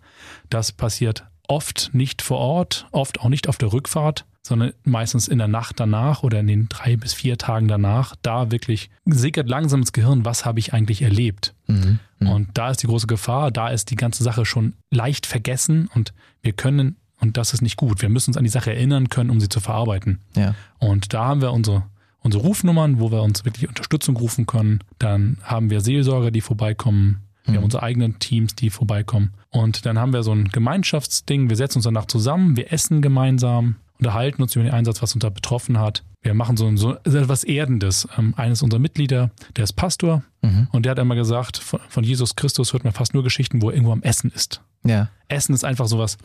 Das 0.49 0.71
passiert 0.71 1.25
oft 1.47 1.91
nicht 1.93 2.21
vor 2.21 2.37
Ort, 2.39 2.87
oft 2.91 3.19
auch 3.19 3.29
nicht 3.29 3.47
auf 3.47 3.57
der 3.57 3.71
Rückfahrt, 3.71 4.25
sondern 4.41 4.73
meistens 4.83 5.27
in 5.27 5.39
der 5.39 5.47
Nacht 5.47 5.79
danach 5.79 6.23
oder 6.23 6.39
in 6.39 6.47
den 6.47 6.69
drei 6.69 6.97
bis 6.97 7.13
vier 7.13 7.37
Tagen 7.37 7.67
danach. 7.67 8.15
Da 8.21 8.51
wirklich 8.51 8.89
sickert 9.05 9.49
langsam 9.49 9.81
ins 9.81 9.91
Gehirn, 9.91 10.23
was 10.23 10.45
habe 10.45 10.59
ich 10.59 10.73
eigentlich 10.73 11.01
erlebt. 11.01 11.55
Mhm. 11.67 11.99
Mhm. 12.19 12.27
Und 12.27 12.49
da 12.53 12.69
ist 12.69 12.83
die 12.83 12.87
große 12.87 13.07
Gefahr, 13.07 13.51
da 13.51 13.69
ist 13.69 13.89
die 13.89 13.95
ganze 13.95 14.23
Sache 14.23 14.45
schon 14.45 14.73
leicht 14.91 15.25
vergessen 15.25 15.89
und 15.93 16.13
wir 16.41 16.53
können 16.53 16.95
und 17.19 17.37
das 17.37 17.53
ist 17.53 17.61
nicht 17.61 17.77
gut. 17.77 18.01
Wir 18.01 18.09
müssen 18.09 18.31
uns 18.31 18.37
an 18.37 18.43
die 18.43 18.49
Sache 18.49 18.73
erinnern 18.73 19.09
können, 19.09 19.29
um 19.29 19.39
sie 19.39 19.49
zu 19.49 19.59
verarbeiten. 19.59 20.19
Ja. 20.35 20.55
Und 20.79 21.13
da 21.13 21.25
haben 21.25 21.41
wir 21.41 21.53
unsere, 21.53 21.83
unsere 22.19 22.43
Rufnummern, 22.43 22.99
wo 22.99 23.11
wir 23.11 23.21
uns 23.21 23.45
wirklich 23.45 23.67
Unterstützung 23.67 24.17
rufen 24.17 24.45
können. 24.45 24.79
Dann 24.99 25.37
haben 25.43 25.69
wir 25.69 25.81
Seelsorger, 25.81 26.31
die 26.31 26.41
vorbeikommen. 26.41 27.21
Wir 27.43 27.53
mhm. 27.53 27.57
haben 27.57 27.63
unsere 27.65 27.83
eigenen 27.83 28.19
Teams, 28.19 28.55
die 28.55 28.69
vorbeikommen. 28.69 29.33
Und 29.49 29.85
dann 29.85 29.97
haben 29.97 30.13
wir 30.13 30.23
so 30.23 30.31
ein 30.31 30.49
Gemeinschaftsding. 30.49 31.49
Wir 31.49 31.55
setzen 31.55 31.77
uns 31.79 31.85
danach 31.85 32.05
zusammen, 32.05 32.57
wir 32.57 32.73
essen 32.73 33.01
gemeinsam, 33.01 33.75
unterhalten 33.97 34.41
uns 34.41 34.55
über 34.55 34.65
den 34.65 34.73
Einsatz, 34.73 35.01
was 35.01 35.13
uns 35.13 35.21
da 35.21 35.29
betroffen 35.29 35.79
hat. 35.79 36.03
Wir 36.21 36.33
machen 36.33 36.57
so, 36.57 36.75
so 36.75 36.95
etwas 36.95 37.43
Erdendes. 37.43 38.07
Ähm, 38.17 38.33
eines 38.35 38.63
unserer 38.63 38.79
Mitglieder, 38.79 39.29
der 39.55 39.63
ist 39.63 39.73
Pastor 39.73 40.23
mhm. 40.41 40.67
und 40.71 40.85
der 40.85 40.91
hat 40.91 40.99
einmal 40.99 41.17
gesagt, 41.17 41.57
von, 41.57 41.79
von 41.87 42.03
Jesus 42.03 42.35
Christus 42.35 42.73
hört 42.73 42.83
man 42.83 42.93
fast 42.93 43.13
nur 43.13 43.23
Geschichten, 43.23 43.61
wo 43.61 43.69
er 43.69 43.75
irgendwo 43.75 43.93
am 43.93 44.01
Essen 44.01 44.31
ist. 44.31 44.61
Ja. 44.83 45.09
Essen 45.27 45.53
ist 45.53 45.63
einfach 45.63 45.87
sowas, 45.87 46.17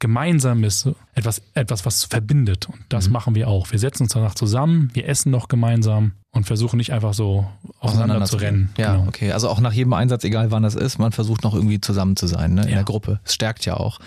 Gemeinsames, 0.00 0.88
etwas, 1.14 1.42
etwas, 1.54 1.84
was 1.84 2.04
verbindet. 2.04 2.68
Und 2.68 2.78
das 2.88 3.06
mhm. 3.06 3.12
machen 3.12 3.34
wir 3.34 3.48
auch. 3.48 3.70
Wir 3.72 3.78
setzen 3.78 4.04
uns 4.04 4.12
danach 4.12 4.34
zusammen, 4.34 4.90
wir 4.92 5.08
essen 5.08 5.30
noch 5.30 5.48
gemeinsam 5.48 6.12
und 6.30 6.44
versuchen 6.44 6.76
nicht 6.76 6.92
einfach 6.92 7.14
so 7.14 7.46
auseinander, 7.80 8.24
zu 8.26 8.36
rennen. 8.36 8.70
Ja, 8.76 8.96
genau. 8.96 9.08
okay. 9.08 9.32
Also 9.32 9.48
auch 9.48 9.60
nach 9.60 9.72
jedem 9.72 9.92
Einsatz, 9.94 10.24
egal 10.24 10.50
wann 10.50 10.62
das 10.62 10.74
ist, 10.74 10.98
man 10.98 11.12
versucht 11.12 11.42
noch 11.42 11.54
irgendwie 11.54 11.80
zusammen 11.80 12.16
zu 12.16 12.26
sein, 12.26 12.54
ne? 12.54 12.62
in 12.62 12.68
ja. 12.68 12.74
der 12.76 12.84
Gruppe. 12.84 13.20
Es 13.24 13.34
stärkt 13.34 13.64
ja 13.64 13.74
auch. 13.74 13.98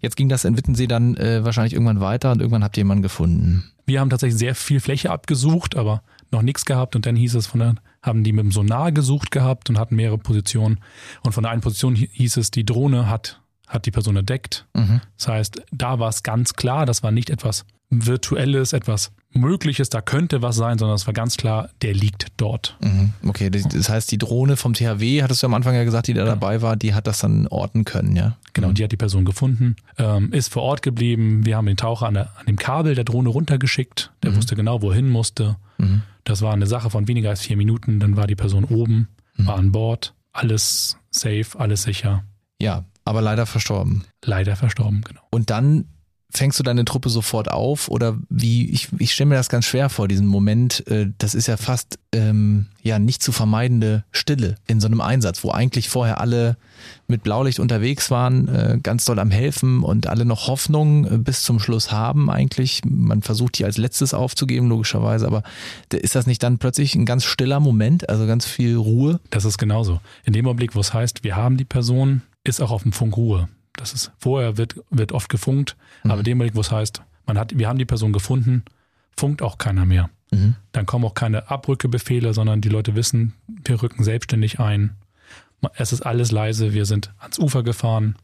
Jetzt 0.00 0.16
ging 0.16 0.28
das 0.28 0.44
in 0.44 0.56
Wittensee 0.56 0.86
dann 0.86 1.16
äh, 1.16 1.44
wahrscheinlich 1.44 1.74
irgendwann 1.74 2.00
weiter 2.00 2.32
und 2.32 2.40
irgendwann 2.40 2.64
habt 2.64 2.76
ihr 2.76 2.82
jemanden 2.82 3.02
gefunden. 3.02 3.64
Wir 3.86 4.00
haben 4.00 4.08
tatsächlich 4.08 4.38
sehr 4.38 4.54
viel 4.54 4.80
Fläche 4.80 5.10
abgesucht, 5.10 5.76
aber 5.76 6.02
noch 6.30 6.42
nichts 6.42 6.64
gehabt 6.64 6.96
und 6.96 7.06
dann 7.06 7.16
hieß 7.16 7.34
es 7.34 7.46
von 7.46 7.60
der, 7.60 7.74
haben 8.02 8.24
die 8.24 8.32
mit 8.32 8.44
dem 8.44 8.52
Sonar 8.52 8.92
gesucht 8.92 9.30
gehabt 9.30 9.68
und 9.68 9.78
hatten 9.78 9.96
mehrere 9.96 10.18
Positionen 10.18 10.80
und 11.22 11.32
von 11.32 11.42
der 11.42 11.52
einen 11.52 11.60
Position 11.60 11.94
hieß 11.94 12.38
es, 12.38 12.50
die 12.50 12.64
Drohne 12.64 13.08
hat 13.08 13.40
hat 13.66 13.86
die 13.86 13.90
Person 13.90 14.16
entdeckt. 14.16 14.66
Mhm. 14.74 15.00
Das 15.16 15.28
heißt, 15.28 15.62
da 15.72 15.98
war 15.98 16.08
es 16.08 16.22
ganz 16.22 16.54
klar, 16.54 16.86
das 16.86 17.02
war 17.02 17.10
nicht 17.10 17.30
etwas 17.30 17.64
Virtuelles, 17.90 18.72
etwas 18.72 19.12
Mögliches, 19.32 19.88
da 19.88 20.00
könnte 20.00 20.42
was 20.42 20.56
sein, 20.56 20.78
sondern 20.78 20.94
es 20.94 21.06
war 21.06 21.14
ganz 21.14 21.36
klar, 21.36 21.68
der 21.82 21.92
liegt 21.92 22.28
dort. 22.36 22.76
Mhm. 22.80 23.12
Okay, 23.26 23.50
das 23.50 23.88
heißt, 23.88 24.10
die 24.12 24.18
Drohne 24.18 24.56
vom 24.56 24.74
THW, 24.74 25.22
hattest 25.22 25.42
du 25.42 25.46
am 25.46 25.54
Anfang 25.54 25.74
ja 25.74 25.84
gesagt, 25.84 26.06
die 26.06 26.14
da 26.14 26.22
genau. 26.22 26.34
dabei 26.34 26.62
war, 26.62 26.76
die 26.76 26.94
hat 26.94 27.06
das 27.06 27.18
dann 27.18 27.48
orten 27.48 27.84
können, 27.84 28.14
ja? 28.14 28.36
Genau, 28.52 28.68
mhm. 28.68 28.74
die 28.74 28.84
hat 28.84 28.92
die 28.92 28.96
Person 28.96 29.24
gefunden, 29.24 29.76
ähm, 29.98 30.32
ist 30.32 30.52
vor 30.52 30.62
Ort 30.62 30.82
geblieben. 30.82 31.44
Wir 31.44 31.56
haben 31.56 31.66
den 31.66 31.76
Taucher 31.76 32.06
an, 32.06 32.14
der, 32.14 32.30
an 32.38 32.46
dem 32.46 32.56
Kabel 32.56 32.94
der 32.94 33.04
Drohne 33.04 33.28
runtergeschickt. 33.28 34.12
Der 34.22 34.30
mhm. 34.30 34.36
wusste 34.36 34.54
genau, 34.54 34.82
wohin 34.82 35.08
musste. 35.08 35.56
Mhm. 35.78 36.02
Das 36.22 36.40
war 36.40 36.52
eine 36.52 36.66
Sache 36.66 36.90
von 36.90 37.08
weniger 37.08 37.30
als 37.30 37.40
vier 37.40 37.56
Minuten. 37.56 37.98
Dann 37.98 38.16
war 38.16 38.28
die 38.28 38.36
Person 38.36 38.64
oben, 38.64 39.08
mhm. 39.36 39.46
war 39.46 39.56
an 39.56 39.72
Bord. 39.72 40.14
Alles 40.32 40.96
safe, 41.10 41.58
alles 41.58 41.82
sicher. 41.82 42.24
Ja, 42.60 42.84
aber 43.04 43.22
leider 43.22 43.46
verstorben. 43.46 44.04
Leider 44.24 44.56
verstorben, 44.56 45.02
genau. 45.02 45.22
Und 45.30 45.50
dann 45.50 45.86
fängst 46.36 46.58
du 46.58 46.62
deine 46.62 46.84
Truppe 46.84 47.10
sofort 47.10 47.50
auf 47.50 47.88
oder 47.88 48.18
wie, 48.28 48.68
ich, 48.70 48.88
ich 48.98 49.12
stelle 49.12 49.30
mir 49.30 49.36
das 49.36 49.48
ganz 49.48 49.66
schwer 49.66 49.88
vor, 49.88 50.08
diesen 50.08 50.26
Moment, 50.26 50.86
äh, 50.88 51.06
das 51.18 51.34
ist 51.34 51.46
ja 51.46 51.56
fast 51.56 51.98
ähm, 52.12 52.66
ja 52.82 52.98
nicht 52.98 53.22
zu 53.22 53.30
vermeidende 53.30 54.04
Stille 54.10 54.56
in 54.66 54.80
so 54.80 54.88
einem 54.88 55.00
Einsatz, 55.00 55.44
wo 55.44 55.50
eigentlich 55.50 55.88
vorher 55.88 56.20
alle 56.20 56.56
mit 57.06 57.22
Blaulicht 57.22 57.60
unterwegs 57.60 58.10
waren, 58.10 58.48
äh, 58.48 58.78
ganz 58.82 59.04
doll 59.04 59.18
am 59.20 59.30
Helfen 59.30 59.82
und 59.82 60.08
alle 60.08 60.24
noch 60.24 60.48
Hoffnung 60.48 61.06
äh, 61.06 61.18
bis 61.18 61.42
zum 61.42 61.60
Schluss 61.60 61.92
haben 61.92 62.28
eigentlich. 62.28 62.82
Man 62.84 63.22
versucht 63.22 63.58
die 63.58 63.64
als 63.64 63.78
letztes 63.78 64.12
aufzugeben, 64.12 64.68
logischerweise, 64.68 65.26
aber 65.26 65.44
ist 65.92 66.16
das 66.16 66.26
nicht 66.26 66.42
dann 66.42 66.58
plötzlich 66.58 66.96
ein 66.96 67.06
ganz 67.06 67.24
stiller 67.24 67.60
Moment, 67.60 68.08
also 68.08 68.26
ganz 68.26 68.44
viel 68.44 68.76
Ruhe? 68.76 69.20
Das 69.30 69.44
ist 69.44 69.58
genauso. 69.58 70.00
In 70.24 70.32
dem 70.32 70.46
Augenblick, 70.46 70.74
wo 70.74 70.80
es 70.80 70.92
heißt, 70.92 71.22
wir 71.22 71.36
haben 71.36 71.56
die 71.56 71.64
Person, 71.64 72.22
ist 72.44 72.60
auch 72.60 72.70
auf 72.70 72.82
dem 72.82 72.92
Funk 72.92 73.16
Ruhe. 73.16 73.48
Das 73.74 73.92
ist, 73.92 74.12
vorher 74.18 74.56
wird, 74.56 74.76
wird 74.90 75.12
oft 75.12 75.28
gefunkt, 75.28 75.76
mhm. 76.04 76.10
aber 76.10 76.22
dem 76.22 76.40
wo 76.54 76.60
es 76.60 76.70
heißt, 76.70 77.02
man 77.26 77.38
hat, 77.38 77.58
wir 77.58 77.68
haben 77.68 77.78
die 77.78 77.84
Person 77.84 78.12
gefunden, 78.12 78.64
funkt 79.16 79.42
auch 79.42 79.58
keiner 79.58 79.84
mehr. 79.84 80.10
Mhm. 80.30 80.56
Dann 80.72 80.86
kommen 80.86 81.04
auch 81.04 81.14
keine 81.14 81.50
Abrückebefehle, 81.50 82.34
sondern 82.34 82.60
die 82.60 82.68
Leute 82.68 82.94
wissen, 82.94 83.34
wir 83.46 83.82
rücken 83.82 84.04
selbstständig 84.04 84.60
ein. 84.60 84.96
Es 85.74 85.92
ist 85.92 86.02
alles 86.02 86.30
leise, 86.30 86.74
wir 86.74 86.84
sind 86.84 87.12
ans 87.18 87.38
Ufer 87.38 87.62
gefahren, 87.62 88.16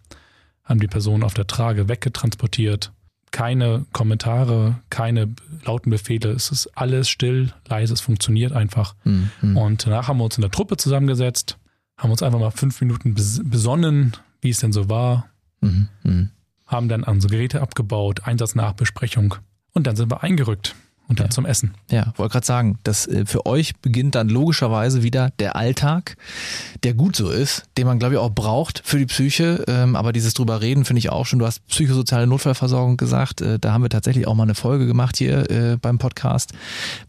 haben 0.64 0.80
die 0.80 0.88
Person 0.88 1.22
auf 1.22 1.34
der 1.34 1.46
Trage 1.46 1.88
weggetransportiert. 1.88 2.92
Keine 3.30 3.86
Kommentare, 3.92 4.80
keine 4.90 5.32
lauten 5.64 5.90
Befehle. 5.90 6.30
Es 6.30 6.50
ist 6.50 6.66
alles 6.76 7.08
still, 7.08 7.52
leise, 7.68 7.94
es 7.94 8.00
funktioniert 8.00 8.52
einfach. 8.52 8.94
Mhm. 9.04 9.56
Und 9.56 9.86
danach 9.86 10.08
haben 10.08 10.18
wir 10.18 10.24
uns 10.24 10.36
in 10.36 10.42
der 10.42 10.50
Truppe 10.50 10.76
zusammengesetzt, 10.76 11.56
haben 12.00 12.10
uns 12.10 12.22
einfach 12.22 12.40
mal 12.40 12.50
fünf 12.50 12.80
Minuten 12.80 13.14
besonnen, 13.14 14.16
wie 14.40 14.50
es 14.50 14.58
denn 14.58 14.72
so 14.72 14.88
war. 14.88 15.28
Mhm. 15.60 15.88
Mhm. 16.02 16.30
Haben 16.66 16.88
dann 16.88 17.04
unsere 17.04 17.32
Geräte 17.32 17.62
abgebaut, 17.62 18.24
Einsatznachbesprechung 18.24 19.34
und 19.72 19.86
dann 19.86 19.96
sind 19.96 20.10
wir 20.10 20.22
eingerückt 20.22 20.74
und 21.10 21.18
dann 21.18 21.26
ja. 21.26 21.30
zum 21.30 21.44
Essen. 21.44 21.74
Ja, 21.90 22.12
wollte 22.16 22.32
gerade 22.32 22.46
sagen, 22.46 22.78
dass 22.84 23.06
äh, 23.06 23.26
für 23.26 23.44
euch 23.44 23.76
beginnt 23.76 24.14
dann 24.14 24.28
logischerweise 24.28 25.02
wieder 25.02 25.30
der 25.40 25.56
Alltag, 25.56 26.16
der 26.84 26.94
gut 26.94 27.16
so 27.16 27.30
ist, 27.30 27.64
den 27.76 27.86
man 27.86 27.98
glaube 27.98 28.14
ich 28.14 28.20
auch 28.20 28.30
braucht 28.30 28.80
für 28.84 28.96
die 28.96 29.06
Psyche. 29.06 29.64
Ähm, 29.66 29.96
aber 29.96 30.12
dieses 30.12 30.34
drüber 30.34 30.60
reden 30.60 30.84
finde 30.84 31.00
ich 31.00 31.10
auch 31.10 31.26
schon. 31.26 31.40
Du 31.40 31.46
hast 31.46 31.66
psychosoziale 31.66 32.28
Notfallversorgung 32.28 32.96
gesagt. 32.96 33.40
Äh, 33.40 33.58
da 33.58 33.72
haben 33.72 33.82
wir 33.82 33.90
tatsächlich 33.90 34.28
auch 34.28 34.36
mal 34.36 34.44
eine 34.44 34.54
Folge 34.54 34.86
gemacht 34.86 35.16
hier 35.16 35.50
äh, 35.50 35.76
beim 35.76 35.98
Podcast. 35.98 36.52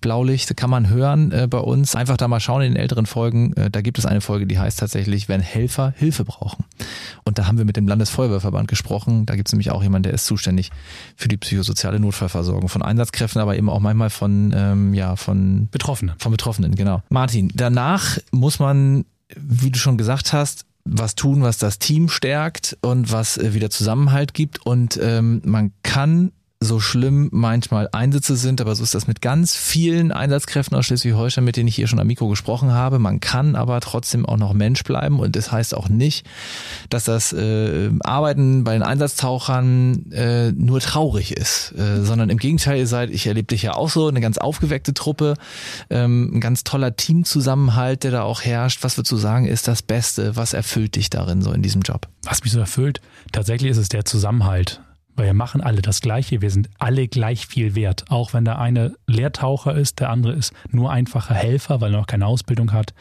Blaulicht 0.02 0.58
kann 0.58 0.72
man 0.72 0.90
hören 0.90 1.30
bei 1.50 1.60
uns. 1.60 1.96
Einfach 1.96 2.18
da 2.18 2.28
mal 2.28 2.40
schauen 2.40 2.64
in 2.64 2.74
den 2.74 2.82
älteren 2.82 3.06
Folgen. 3.06 3.54
Da 3.72 3.82
gibt 3.82 4.00
es 4.00 4.06
eine 4.06 4.22
Folge, 4.22 4.48
die 4.48 4.58
heißt 4.58 4.80
tatsächlich, 4.80 5.30
wenn 5.30 5.42
Helfer 5.42 5.94
Hilfe 5.96 6.26
brauchen. 6.26 6.66
Und 7.24 7.38
da 7.38 7.48
haben 7.48 7.58
wir 7.58 7.66
mit 7.66 7.78
dem 7.78 7.88
Landesfeuerwehrverband 7.88 8.68
gesprochen. 8.68 9.26
Da 9.26 9.36
gibt 9.36 9.50
es 9.50 9.54
nämlich 9.54 9.72
auch 9.72 9.84
jemanden, 9.84 10.04
der 10.04 10.14
ist 10.14 10.26
zuständig 10.26 10.72
für 11.16 11.28
die 11.28 11.38
psychosoziale 11.38 12.00
Notfallversorgung 12.00 12.70
von 12.70 12.82
Einsatzkräften, 12.82 13.42
aber 13.42 13.56
eben 13.56 13.70
auch 13.70 13.80
manchmal 13.94 14.10
von, 14.10 14.54
ähm, 14.56 14.94
ja, 14.94 15.16
von 15.16 15.68
Betroffenen. 15.72 16.16
Von 16.20 16.32
Betroffenen, 16.32 16.76
genau. 16.76 17.04
Martin, 17.10 17.52
danach 17.54 18.18
muss 18.32 18.60
man, 18.60 19.06
wie 19.36 19.72
du 19.72 19.80
schon 19.80 19.98
gesagt 19.98 20.34
hast, 20.34 20.66
was 20.84 21.16
tun, 21.16 21.44
was 21.44 21.58
das 21.58 21.80
Team 21.80 22.10
stärkt 22.10 22.78
und 22.82 23.12
was 23.12 23.38
äh, 23.38 23.54
wieder 23.54 23.70
Zusammenhalt 23.70 24.34
gibt. 24.34 24.66
Und 24.66 25.00
ähm, 25.02 25.42
man 25.46 25.72
kann 25.84 26.32
so 26.64 26.80
schlimm 26.80 27.28
manchmal 27.32 27.90
Einsätze 27.92 28.36
sind, 28.36 28.62
aber 28.62 28.76
so 28.76 28.84
ist 28.84 28.94
das 28.94 29.08
mit 29.08 29.20
ganz 29.20 29.56
vielen 29.56 30.12
Einsatzkräften 30.12 30.78
aus 30.78 30.86
Schleswig-Holstein, 30.86 31.44
mit 31.44 31.58
denen 31.58 31.68
ich 31.68 31.76
hier 31.76 31.88
schon 31.88 32.00
am 32.00 32.06
Mikro 32.06 32.28
gesprochen 32.28 32.72
habe. 32.72 33.00
Man 33.00 33.20
kann 33.20 33.56
aber 33.56 33.82
trotzdem 33.82 34.28
auch 34.28 34.38
noch 34.38 34.54
Mensch 34.54 34.84
bleiben 34.84 35.20
und 35.20 35.36
das 35.36 35.52
heißt 35.52 35.76
auch 35.76 35.90
nicht, 35.90 36.26
dass 36.90 37.04
das 37.06 37.34
äh, 37.34 37.90
Arbeiten 38.02 38.64
bei 38.64 38.74
den 38.74 38.84
Einsatztauchern 38.84 40.12
äh, 40.12 40.52
nur 40.52 40.80
traurig 40.82 41.36
ist, 41.36 41.74
äh, 41.76 42.04
sondern 42.04 42.30
im 42.30 42.38
Gegenteil, 42.38 42.78
ihr 42.78 42.88
seid, 42.88 43.10
ich 43.10 43.26
erlebe 43.26 43.48
dich 43.48 43.64
ja 43.64 43.74
auch 43.74 43.90
so, 43.90 44.08
eine 44.08 44.22
ganz 44.22 44.38
aufgeweckte 44.38 44.94
Truppe, 44.94 45.34
ähm, 45.90 46.30
ein 46.36 46.42
ganz 46.42 46.64
toller 46.64 46.96
Teamzusammenhalt, 46.96 48.04
der 48.04 48.12
da 48.12 48.22
auch 48.22 48.42
herrscht. 48.42 48.84
Was 48.84 48.98
würdest 48.98 49.12
du 49.12 49.18
sagen, 49.18 49.48
ist 49.48 49.68
das 49.68 49.82
Beste? 49.82 50.36
Was 50.36 50.54
erfüllt 50.54 50.96
dich 50.96 51.10
darin 51.10 51.42
so 51.42 51.52
in 51.54 51.64
diesem 51.64 51.82
Job? 51.82 52.08
Was 52.22 52.44
mich 52.44 52.52
so 52.52 52.60
erfüllt, 52.60 53.02
tatsächlich 53.32 53.72
ist 53.72 53.78
es 53.78 53.90
der 53.90 54.06
Zusammenhalt 54.06 54.80
wir 55.16 55.34
machen 55.34 55.62
alle 55.62 55.82
das 55.82 56.02
Gleiche, 56.02 56.42
wir 56.42 56.50
sind 56.50 56.70
alle 56.80 57.08
gleich 57.08 57.48
viel 57.48 57.76
wert. 57.76 58.06
Auch 58.10 58.34
wenn 58.34 58.46
der 58.46 58.60
eine 58.60 58.96
Lehrtaucher 59.08 59.76
ist, 59.76 60.00
der 60.00 60.10
andere 60.10 60.34
ist 60.34 60.54
nur 60.70 60.92
einfacher 60.92 61.36
Helfer, 61.36 61.82
weil 61.82 61.94
er 61.94 62.00
noch 62.00 62.08
keine 62.08 62.28
Ausbildung 62.28 62.72
hat. 62.74 62.94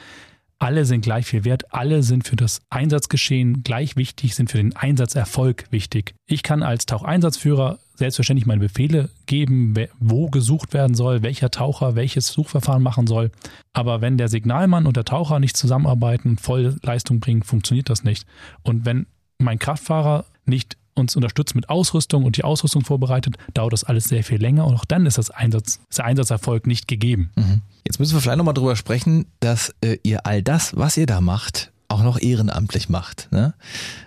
Alle 0.59 0.85
sind 0.85 1.01
gleich 1.01 1.25
viel 1.25 1.44
wert, 1.44 1.73
alle 1.73 2.03
sind 2.03 2.29
für 2.29 2.37
das 2.37 2.61
Einsatzgeschehen 2.68 3.62
gleich 3.62 3.96
wichtig, 3.96 4.35
sind 4.35 4.51
für 4.51 4.59
den 4.59 4.77
Einsatzerfolg 4.77 5.64
wichtig. 5.70 6.14
Ich 6.27 6.42
kann 6.42 6.62
als 6.62 6.85
Taucheinsatzführer 6.85 7.79
selbstverständlich 7.94 8.46
meine 8.46 8.61
Befehle 8.61 9.09
geben, 9.25 9.75
wo 10.01 10.29
gesucht 10.29 10.75
werden 10.75 10.94
soll, 10.94 11.23
welcher 11.23 11.51
Taucher 11.51 11.94
welches 11.94 12.27
Suchverfahren 12.27 12.83
machen 12.83 13.07
soll. 13.07 13.31
Aber 13.73 14.03
wenn 14.03 14.18
der 14.18 14.29
Signalmann 14.29 14.87
und 14.87 14.99
der 14.99 15.07
Taucher 15.07 15.40
nicht 15.40 15.57
zusammenarbeiten 15.57 16.37
voll 16.37 16.77
Leistung 16.83 17.20
bringen, 17.20 17.42
funktioniert 17.42 17.88
das 17.88 18.05
nicht. 18.05 18.27
Und 18.62 18.85
wenn 18.85 19.07
mein 19.38 19.59
Kraftfahrer 19.59 20.27
nicht 20.44 20.77
uns 20.94 21.16
unterstützt 21.16 21.55
mit 21.55 21.68
Ausrüstung 21.68 22.24
und 22.24 22.37
die 22.37 22.44
Ausrüstung 22.44 22.85
vorbereitet, 22.85 23.37
dauert 23.55 23.72
das 23.72 23.85
alles 23.85 24.05
sehr 24.05 24.24
viel 24.24 24.40
länger 24.40 24.66
und 24.66 24.74
auch 24.74 24.85
dann 24.85 25.07
ist 25.07 25.18
das 25.18 25.31
Einsatz, 25.31 25.81
ist 25.88 25.98
der 25.98 26.05
Einsatzerfolg 26.05 26.66
nicht 26.66 26.88
gegeben. 26.88 27.31
Mhm. 27.37 27.62
Jetzt 27.87 27.98
müssen 27.98 28.14
wir 28.14 28.20
vielleicht 28.20 28.38
nochmal 28.38 28.55
drüber 28.55 28.76
sprechen, 28.76 29.26
dass 29.40 29.74
äh, 29.81 29.98
ihr 30.03 30.26
all 30.26 30.42
das, 30.42 30.76
was 30.76 30.96
ihr 30.96 31.07
da 31.07 31.20
macht, 31.20 31.72
auch 31.90 32.03
noch 32.03 32.20
ehrenamtlich 32.20 32.88
macht. 32.88 33.29
Ne? 33.31 33.55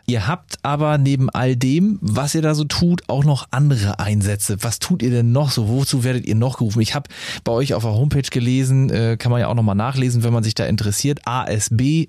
Ihr 0.06 0.28
habt 0.28 0.58
aber 0.64 0.98
neben 0.98 1.30
all 1.30 1.56
dem, 1.56 1.98
was 2.02 2.36
ihr 2.36 2.42
da 2.42 2.56
so 2.56 2.66
tut, 2.66 3.04
auch 3.08 3.24
noch 3.24 3.48
andere 3.52 4.00
Einsätze. 4.00 4.58
Was 4.62 4.80
tut 4.80 5.02
ihr 5.02 5.12
denn 5.12 5.32
noch 5.32 5.52
so? 5.52 5.70
Wozu 5.70 6.04
werdet 6.04 6.26
ihr 6.26 6.36
noch 6.36 6.58
gerufen? 6.58 6.82
Ich 6.82 6.94
habe 6.96 7.10
bei 7.44 7.52
euch 7.52 7.74
auf 7.74 7.84
der 7.84 7.94
Homepage 7.94 8.22
gelesen, 8.30 8.90
äh, 8.90 9.18
kann 9.18 9.32
man 9.32 9.40
ja 9.42 9.48
auch 9.48 9.54
nochmal 9.54 9.76
nachlesen, 9.76 10.24
wenn 10.24 10.34
man 10.34 10.44
sich 10.44 10.56
da 10.56 10.66
interessiert, 10.66 11.22
asb-sh.de. 11.26 12.06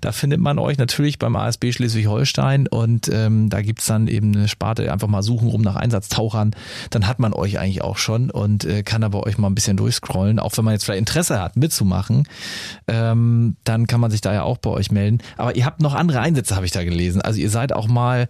Da 0.00 0.12
findet 0.12 0.40
man 0.40 0.58
euch 0.58 0.78
natürlich 0.78 1.18
beim 1.18 1.36
ASB 1.36 1.72
Schleswig-Holstein 1.72 2.66
und 2.66 3.10
ähm, 3.12 3.50
da 3.50 3.60
gibt's 3.62 3.86
dann 3.86 4.08
eben 4.08 4.34
eine 4.34 4.48
Sparte, 4.48 4.90
einfach 4.92 5.08
mal 5.08 5.22
suchen 5.22 5.48
rum 5.48 5.62
nach 5.62 5.76
Einsatztauchern. 5.76 6.56
Dann 6.90 7.06
hat 7.06 7.18
man 7.18 7.32
euch 7.32 7.58
eigentlich 7.58 7.82
auch 7.82 7.98
schon 7.98 8.30
und 8.30 8.64
äh, 8.64 8.82
kann 8.82 9.04
aber 9.04 9.26
euch 9.26 9.38
mal 9.38 9.48
ein 9.48 9.54
bisschen 9.54 9.76
durchscrollen, 9.76 10.38
auch 10.38 10.56
wenn 10.56 10.64
man 10.64 10.72
jetzt 10.72 10.84
vielleicht 10.84 11.00
Interesse 11.00 11.40
hat, 11.40 11.56
mitzumachen. 11.56 12.26
Ähm, 12.88 13.13
dann 13.64 13.86
kann 13.86 14.00
man 14.00 14.10
sich 14.10 14.20
da 14.20 14.32
ja 14.32 14.42
auch 14.42 14.58
bei 14.58 14.70
euch 14.70 14.90
melden. 14.90 15.18
Aber 15.36 15.56
ihr 15.56 15.64
habt 15.64 15.80
noch 15.80 15.94
andere 15.94 16.20
Einsätze, 16.20 16.56
habe 16.56 16.66
ich 16.66 16.72
da 16.72 16.84
gelesen. 16.84 17.22
Also 17.22 17.40
ihr 17.40 17.50
seid 17.50 17.72
auch 17.72 17.88
mal 17.88 18.28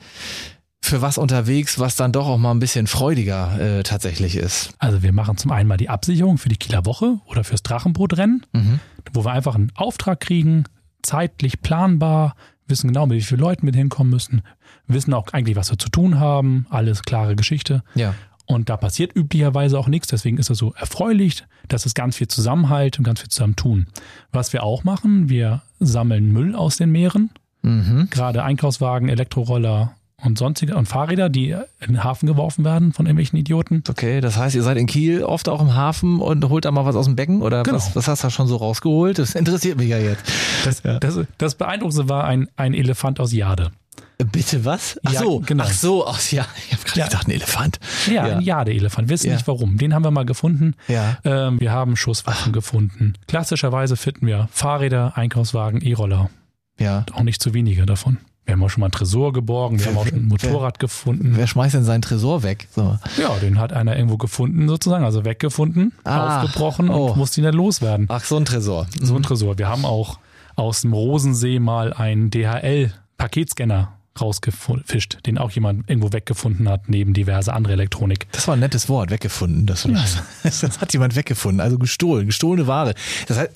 für 0.85 1.01
was 1.01 1.17
unterwegs, 1.17 1.79
was 1.79 1.97
dann 1.97 2.13
doch 2.13 2.27
auch 2.27 2.37
mal 2.37 2.51
ein 2.51 2.59
bisschen 2.59 2.87
freudiger 2.87 3.59
äh, 3.59 3.83
tatsächlich 3.83 4.37
ist. 4.37 4.75
Also 4.79 5.03
wir 5.03 5.13
machen 5.13 5.39
zum 5.39 5.51
einen 5.51 5.67
mal 5.67 5.79
die 5.79 5.89
Absicherung 5.89 6.37
für 6.37 6.51
die 6.51 6.59
Kieler 6.59 6.85
Woche 6.85 7.19
oder 7.27 7.43
fürs 7.43 7.63
Drachenbootrennen, 7.63 8.45
mhm. 8.53 8.81
wo 9.13 9.25
wir 9.25 9.33
einfach 9.33 9.55
einen 9.55 9.73
Auftrag 9.75 10.21
kriegen, 10.21 10.65
zeitlich 11.03 11.63
planbar, 11.63 12.35
wissen 12.67 12.89
genau, 12.89 13.07
mit 13.07 13.19
wie 13.19 13.23
vielen 13.23 13.41
Leuten 13.41 13.67
wir 13.67 13.73
hinkommen 13.73 14.11
müssen, 14.11 14.43
wissen 14.87 15.15
auch 15.15 15.29
eigentlich, 15.33 15.57
was 15.57 15.71
wir 15.71 15.79
zu 15.79 15.89
tun 15.89 16.21
haben, 16.21 16.67
alles 16.69 17.03
klare 17.03 17.35
Geschichte. 17.35 17.83
Ja. 17.95 18.15
Und 18.47 18.69
da 18.69 18.77
passiert 18.77 19.17
üblicherweise 19.17 19.79
auch 19.79 19.89
nichts. 19.89 20.09
Deswegen 20.09 20.39
ist 20.39 20.51
es 20.51 20.59
so 20.59 20.75
erfreulich, 20.75 21.45
dass 21.69 21.87
es 21.87 21.95
ganz 21.95 22.17
viel 22.17 22.29
Zusammenhalt 22.29 22.99
und 22.99 23.05
ganz 23.05 23.21
viel 23.21 23.31
zusammen 23.31 23.57
tun. 23.57 23.87
Was 24.33 24.53
wir 24.53 24.63
auch 24.63 24.85
machen, 24.85 25.29
wir 25.29 25.63
sammeln 25.81 26.33
Müll 26.33 26.55
aus 26.55 26.77
den 26.77 26.91
Meeren. 26.91 27.31
Mhm. 27.63 28.09
Gerade 28.11 28.45
Einkaufswagen, 28.45 29.09
Elektroroller 29.09 29.95
und 30.23 30.39
sonstige 30.39 30.77
und 30.77 30.87
Fahrräder, 30.87 31.29
die 31.29 31.51
in 31.51 31.87
den 31.87 32.05
Hafen 32.05 32.27
geworfen 32.27 32.65
werden 32.65 32.93
von 32.93 33.07
irgendwelchen 33.07 33.39
Idioten. 33.39 33.83
Okay, 33.89 34.21
das 34.21 34.37
heißt, 34.37 34.55
ihr 34.55 34.63
seid 34.63 34.77
in 34.77 34.87
Kiel 34.87 35.23
oft 35.23 35.49
auch 35.49 35.61
im 35.61 35.75
Hafen 35.75 36.21
und 36.21 36.49
holt 36.49 36.65
da 36.65 36.71
mal 36.71 36.85
was 36.85 36.97
aus 36.97 37.07
dem 37.07 37.17
Becken 37.17 37.43
oder 37.43 37.63
genau. 37.63 37.77
was, 37.77 37.95
was 37.95 38.09
hast 38.09 38.23
du 38.23 38.27
da 38.27 38.31
schon 38.31 38.47
so 38.47 38.57
rausgeholt? 38.57 39.19
Das 39.19 39.35
interessiert 39.35 39.79
mich 39.79 39.89
ja 39.89 39.99
jetzt. 39.99 40.23
Das, 40.65 40.83
ja. 40.83 40.99
das, 40.99 41.19
das 41.39 41.55
Beeindruckendste 41.55 42.09
war 42.09 42.25
ein, 42.25 42.49
ein 42.57 42.75
Elefant 42.75 43.21
aus 43.21 43.33
Jade. 43.33 43.71
Bitte 44.33 44.65
was? 44.65 44.99
Ach 45.05 45.13
ja, 45.13 45.21
so, 45.21 45.41
genau. 45.41 45.65
Ach 45.65 45.73
so, 45.73 46.07
ach 46.07 46.21
ja, 46.31 46.47
ich 46.67 46.73
habe 46.73 46.85
gerade 46.85 47.01
ja. 47.01 47.07
gedacht, 47.07 47.29
ein 47.29 47.31
Elefant. 47.33 47.81
Ja, 48.07 48.27
ja. 48.27 48.37
ein 48.37 48.41
Jade-Elefant. 48.41 49.09
Wissen 49.09 49.29
ja. 49.29 49.35
nicht 49.35 49.47
warum. 49.47 49.79
Den 49.79 49.95
haben 49.95 50.05
wir 50.05 50.11
mal 50.11 50.25
gefunden. 50.25 50.75
Ja. 50.89 51.19
Ähm, 51.25 51.61
wir 51.61 51.73
haben 51.73 51.97
Schusswaffen 51.97 52.51
ach. 52.51 52.53
gefunden. 52.53 53.15
Klassischerweise 53.27 53.97
finden 53.97 54.27
wir 54.27 54.49
Fahrräder, 54.53 55.17
Einkaufswagen, 55.17 55.81
E-Roller. 55.81 56.31
Ja. 56.79 57.05
auch 57.13 57.23
nicht 57.23 57.41
zu 57.41 57.55
wenige 57.55 57.87
davon. 57.87 58.19
Wir 58.45 58.53
haben 58.53 58.63
auch 58.63 58.69
schon 58.69 58.81
mal 58.81 58.87
einen 58.87 58.93
Tresor 58.93 59.33
geborgen, 59.33 59.79
wir 59.79 59.87
haben 59.87 59.97
auch 59.97 60.07
schon 60.07 60.19
ein 60.19 60.29
Motorrad 60.29 60.75
wer, 60.75 60.79
gefunden. 60.79 61.33
Wer 61.35 61.47
schmeißt 61.47 61.75
denn 61.75 61.85
seinen 61.85 62.03
Tresor 62.03 62.43
weg? 62.43 62.69
So. 62.75 62.99
Ja, 63.17 63.35
den 63.41 63.59
hat 63.59 63.73
einer 63.73 63.97
irgendwo 63.97 64.19
gefunden 64.19 64.69
sozusagen, 64.69 65.05
also 65.05 65.25
weggefunden, 65.25 65.93
ah, 66.05 66.43
aufgebrochen 66.43 66.91
oh. 66.91 67.11
und 67.11 67.17
musste 67.17 67.41
ihn 67.41 67.45
dann 67.45 67.55
loswerden. 67.55 68.07
Ach, 68.11 68.23
so 68.23 68.37
ein 68.37 68.45
Tresor. 68.45 68.87
So 69.01 69.15
ein 69.15 69.19
mhm. 69.19 69.23
Tresor. 69.23 69.57
Wir 69.57 69.69
haben 69.69 69.87
auch 69.87 70.19
aus 70.57 70.83
dem 70.83 70.93
Rosensee 70.93 71.59
mal 71.59 71.95
einen 71.95 72.31
DHL-Paketscanner 72.31 73.89
rausgefischt, 74.21 75.19
den 75.27 75.39
auch 75.39 75.51
jemand 75.51 75.89
irgendwo 75.89 76.13
weggefunden 76.13 76.69
hat, 76.69 76.89
neben 76.89 77.15
diverse 77.15 77.53
andere 77.53 77.73
Elektronik. 77.75 78.27
Das 78.33 78.47
war 78.47 78.55
ein 78.55 78.61
nettes 78.61 78.89
Wort, 78.89 79.11
weggefunden. 79.11 79.67
Das, 79.67 79.85
ja. 79.85 79.93
das 80.43 80.81
hat 80.81 80.93
jemand 80.93 81.17
weggefunden, 81.17 81.61
also 81.61 81.79
gestohlen, 81.79 82.27
gestohlene 82.27 82.67
Ware. 82.67 82.95
Das 83.27 83.39
heißt, 83.39 83.51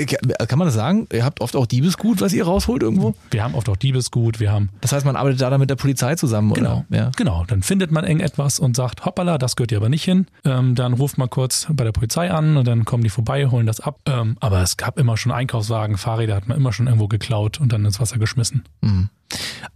kann 0.49 0.59
man 0.59 0.66
das 0.66 0.75
sagen? 0.75 1.07
Ihr 1.12 1.25
habt 1.25 1.40
oft 1.40 1.55
auch 1.57 1.66
Diebesgut, 1.66 2.21
was 2.21 2.33
ihr 2.33 2.44
rausholt 2.44 2.83
irgendwo? 2.83 3.14
Wir 3.31 3.44
haben 3.44 3.55
oft 3.55 3.68
auch 3.68 3.77
Diebesgut, 3.77 4.40
wir 4.40 4.51
haben. 4.51 4.71
Das 4.81 4.92
heißt, 4.92 5.07
man 5.07 5.16
arbeitet 5.16 5.40
da 5.40 5.51
dann 5.51 5.61
mit 5.61 5.71
der 5.71 5.77
Polizei 5.77 6.14
zusammen, 6.16 6.53
genau, 6.55 6.85
oder? 6.88 6.99
Ja. 6.99 7.11
Genau, 7.16 7.44
dann 7.47 7.62
findet 7.62 7.90
man 7.90 8.05
irgendetwas 8.05 8.59
und 8.59 8.77
sagt, 8.77 9.05
hoppala, 9.05 9.38
das 9.38 9.57
gehört 9.57 9.71
hier 9.71 9.79
aber 9.79 9.88
nicht 9.88 10.05
hin. 10.05 10.27
Ähm, 10.44 10.75
dann 10.75 10.94
ruft 10.94 11.18
man 11.18 11.31
kurz 11.31 11.66
bei 11.71 11.85
der 11.85 11.92
Polizei 11.92 12.31
an 12.31 12.57
und 12.57 12.66
dann 12.66 12.85
kommen 12.85 13.03
die 13.03 13.11
vorbei, 13.11 13.47
holen 13.47 13.66
das 13.66 13.81
ab. 13.81 14.01
Ähm, 14.07 14.37
aber 14.40 14.62
es 14.62 14.77
gab 14.77 14.99
immer 14.99 15.16
schon 15.16 15.33
Einkaufswagen, 15.33 15.97
Fahrräder 15.99 16.35
hat 16.35 16.49
man 16.49 16.57
immer 16.57 16.73
schon 16.73 16.87
irgendwo 16.87 17.09
geklaut 17.09 17.61
und 17.61 17.73
dann 17.73 17.85
ins 17.85 18.01
Wasser 18.01 18.18
geschmissen. 18.18 18.64
Mhm. 18.81 19.11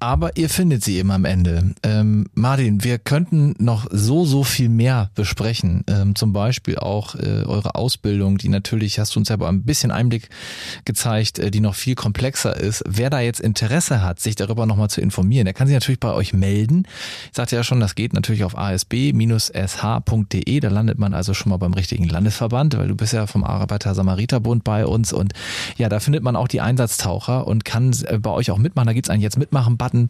Aber 0.00 0.36
ihr 0.36 0.48
findet 0.48 0.82
sie 0.82 0.96
eben 0.96 1.10
am 1.10 1.24
Ende. 1.24 1.74
Ähm, 1.82 2.26
Martin, 2.34 2.82
wir 2.82 2.98
könnten 2.98 3.54
noch 3.58 3.86
so, 3.90 4.24
so 4.24 4.44
viel 4.44 4.68
mehr 4.68 5.10
besprechen. 5.14 5.84
Ähm, 5.86 6.14
zum 6.14 6.32
Beispiel 6.32 6.78
auch 6.78 7.14
äh, 7.14 7.44
eure 7.44 7.74
Ausbildung, 7.74 8.38
die 8.38 8.48
natürlich, 8.48 8.98
hast 8.98 9.14
du 9.14 9.20
uns 9.20 9.28
ja 9.28 9.34
aber 9.34 9.48
ein 9.48 9.62
bisschen 9.62 9.90
Einblick 9.90 10.28
gezeigt, 10.84 11.38
äh, 11.38 11.50
die 11.50 11.60
noch 11.60 11.74
viel 11.74 11.94
komplexer 11.94 12.56
ist. 12.56 12.82
Wer 12.86 13.10
da 13.10 13.20
jetzt 13.20 13.40
Interesse 13.40 14.02
hat, 14.02 14.20
sich 14.20 14.34
darüber 14.34 14.66
nochmal 14.66 14.90
zu 14.90 15.00
informieren, 15.00 15.44
der 15.44 15.54
kann 15.54 15.66
sich 15.66 15.74
natürlich 15.74 16.00
bei 16.00 16.12
euch 16.12 16.32
melden. 16.32 16.84
Ich 17.30 17.36
sagte 17.36 17.56
ja 17.56 17.62
schon, 17.62 17.80
das 17.80 17.94
geht 17.94 18.12
natürlich 18.12 18.44
auf 18.44 18.56
asb-sh.de. 18.56 20.60
Da 20.60 20.68
landet 20.68 20.98
man 20.98 21.14
also 21.14 21.34
schon 21.34 21.50
mal 21.50 21.58
beim 21.58 21.74
richtigen 21.74 22.08
Landesverband, 22.08 22.76
weil 22.76 22.88
du 22.88 22.96
bist 22.96 23.12
ja 23.12 23.26
vom 23.26 23.44
Arbeiter-Samariter-Bund 23.44 24.64
bei 24.64 24.86
uns. 24.86 25.12
Und 25.12 25.32
ja, 25.76 25.88
da 25.88 26.00
findet 26.00 26.22
man 26.22 26.36
auch 26.36 26.48
die 26.48 26.60
Einsatztaucher 26.60 27.46
und 27.46 27.64
kann 27.64 27.92
äh, 28.06 28.18
bei 28.18 28.30
euch 28.30 28.50
auch 28.50 28.58
mitmachen. 28.58 28.86
Da 28.86 28.92
gibt's 28.94 29.10
einen 29.10 29.22
jetzt 29.22 29.38
Mitmachen-Button. 29.42 30.08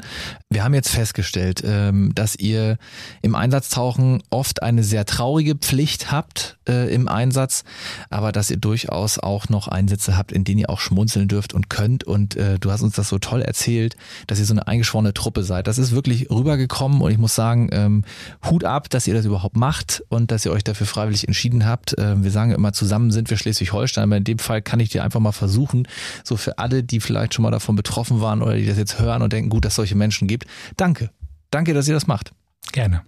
Wir 0.50 0.62
haben 0.62 0.74
jetzt 0.74 0.90
festgestellt, 0.90 1.62
ähm, 1.64 2.12
dass 2.14 2.36
ihr 2.36 2.76
im 3.22 3.34
Einsatztauchen 3.34 4.22
oft 4.30 4.62
eine 4.62 4.84
sehr 4.84 5.06
traurige 5.06 5.54
Pflicht 5.54 6.12
habt 6.12 6.58
äh, 6.68 6.94
im 6.94 7.08
Einsatz, 7.08 7.64
aber 8.10 8.30
dass 8.30 8.50
ihr 8.50 8.58
durchaus 8.58 9.18
auch 9.18 9.48
noch 9.48 9.68
Einsätze 9.68 10.16
habt, 10.16 10.32
in 10.32 10.44
denen 10.44 10.58
ihr 10.58 10.70
auch 10.70 10.80
schmunzeln 10.80 11.28
dürft 11.28 11.54
und 11.54 11.70
könnt. 11.70 12.04
Und 12.04 12.36
äh, 12.36 12.58
du 12.58 12.70
hast 12.70 12.82
uns 12.82 12.94
das 12.94 13.08
so 13.08 13.18
toll 13.18 13.40
erzählt, 13.40 13.96
dass 14.26 14.38
ihr 14.38 14.44
so 14.44 14.52
eine 14.52 14.66
eingeschworene 14.66 15.14
Truppe 15.14 15.44
seid. 15.44 15.66
Das 15.66 15.78
ist 15.78 15.92
wirklich 15.92 16.30
rübergekommen 16.30 17.00
und 17.00 17.10
ich 17.10 17.18
muss 17.18 17.34
sagen, 17.34 17.70
ähm, 17.72 18.04
Hut 18.48 18.64
ab, 18.64 18.90
dass 18.90 19.06
ihr 19.06 19.14
das 19.14 19.24
überhaupt 19.24 19.56
macht 19.56 20.04
und 20.10 20.30
dass 20.30 20.44
ihr 20.44 20.52
euch 20.52 20.64
dafür 20.64 20.86
freiwillig 20.86 21.26
entschieden 21.26 21.64
habt. 21.64 21.96
Äh, 21.98 22.22
wir 22.22 22.30
sagen 22.30 22.52
immer, 22.52 22.74
zusammen 22.74 23.10
sind 23.10 23.30
wir 23.30 23.38
Schleswig-Holstein, 23.38 24.04
aber 24.04 24.18
in 24.18 24.24
dem 24.24 24.38
Fall 24.38 24.60
kann 24.60 24.80
ich 24.80 24.90
dir 24.90 25.02
einfach 25.02 25.20
mal 25.20 25.32
versuchen, 25.32 25.88
so 26.22 26.36
für 26.36 26.58
alle, 26.58 26.82
die 26.82 27.00
vielleicht 27.00 27.34
schon 27.34 27.42
mal 27.44 27.50
davon 27.50 27.76
betroffen 27.76 28.20
waren 28.20 28.42
oder 28.42 28.54
die 28.54 28.66
das 28.66 28.76
jetzt 28.76 28.98
hören 28.98 29.21
und 29.22 29.32
denken, 29.32 29.50
gut, 29.50 29.64
dass 29.64 29.72
es 29.72 29.76
solche 29.76 29.94
Menschen 29.94 30.28
gibt. 30.28 30.46
Danke. 30.76 31.10
Danke, 31.50 31.74
dass 31.74 31.88
ihr 31.88 31.94
das 31.94 32.06
macht. 32.06 32.32
Gerne. 32.72 33.02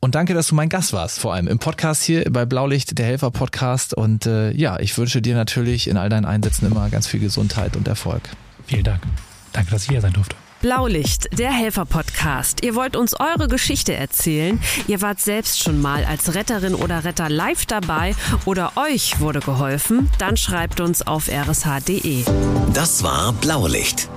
Und 0.00 0.14
danke, 0.14 0.34
dass 0.34 0.48
du 0.48 0.54
mein 0.54 0.68
Gast 0.68 0.92
warst, 0.92 1.18
vor 1.18 1.34
allem 1.34 1.48
im 1.48 1.58
Podcast 1.58 2.02
hier 2.02 2.30
bei 2.30 2.44
Blaulicht, 2.44 2.96
der 2.98 3.06
Helfer 3.06 3.30
Podcast. 3.30 3.94
Und 3.94 4.26
äh, 4.26 4.52
ja, 4.52 4.78
ich 4.78 4.96
wünsche 4.96 5.20
dir 5.20 5.34
natürlich 5.34 5.88
in 5.88 5.96
all 5.96 6.08
deinen 6.08 6.24
Einsätzen 6.24 6.66
immer 6.70 6.88
ganz 6.90 7.06
viel 7.06 7.20
Gesundheit 7.20 7.76
und 7.76 7.88
Erfolg. 7.88 8.22
Vielen 8.66 8.84
Dank. 8.84 9.02
Danke, 9.52 9.70
dass 9.70 9.82
ich 9.82 9.90
hier 9.90 10.00
sein 10.00 10.12
durfte. 10.12 10.36
Blaulicht, 10.64 11.38
der 11.38 11.52
Helfer-Podcast. 11.52 12.64
Ihr 12.64 12.74
wollt 12.74 12.96
uns 12.96 13.12
eure 13.20 13.48
Geschichte 13.48 13.92
erzählen. 13.92 14.58
Ihr 14.88 15.02
wart 15.02 15.20
selbst 15.20 15.62
schon 15.62 15.82
mal 15.82 16.06
als 16.06 16.34
Retterin 16.34 16.74
oder 16.74 17.04
Retter 17.04 17.28
live 17.28 17.66
dabei 17.66 18.14
oder 18.46 18.72
euch 18.76 19.20
wurde 19.20 19.40
geholfen. 19.40 20.08
Dann 20.16 20.38
schreibt 20.38 20.80
uns 20.80 21.06
auf 21.06 21.28
rsh.de. 21.28 22.24
Das 22.72 23.02
war 23.02 23.34
Blaulicht, 23.34 24.08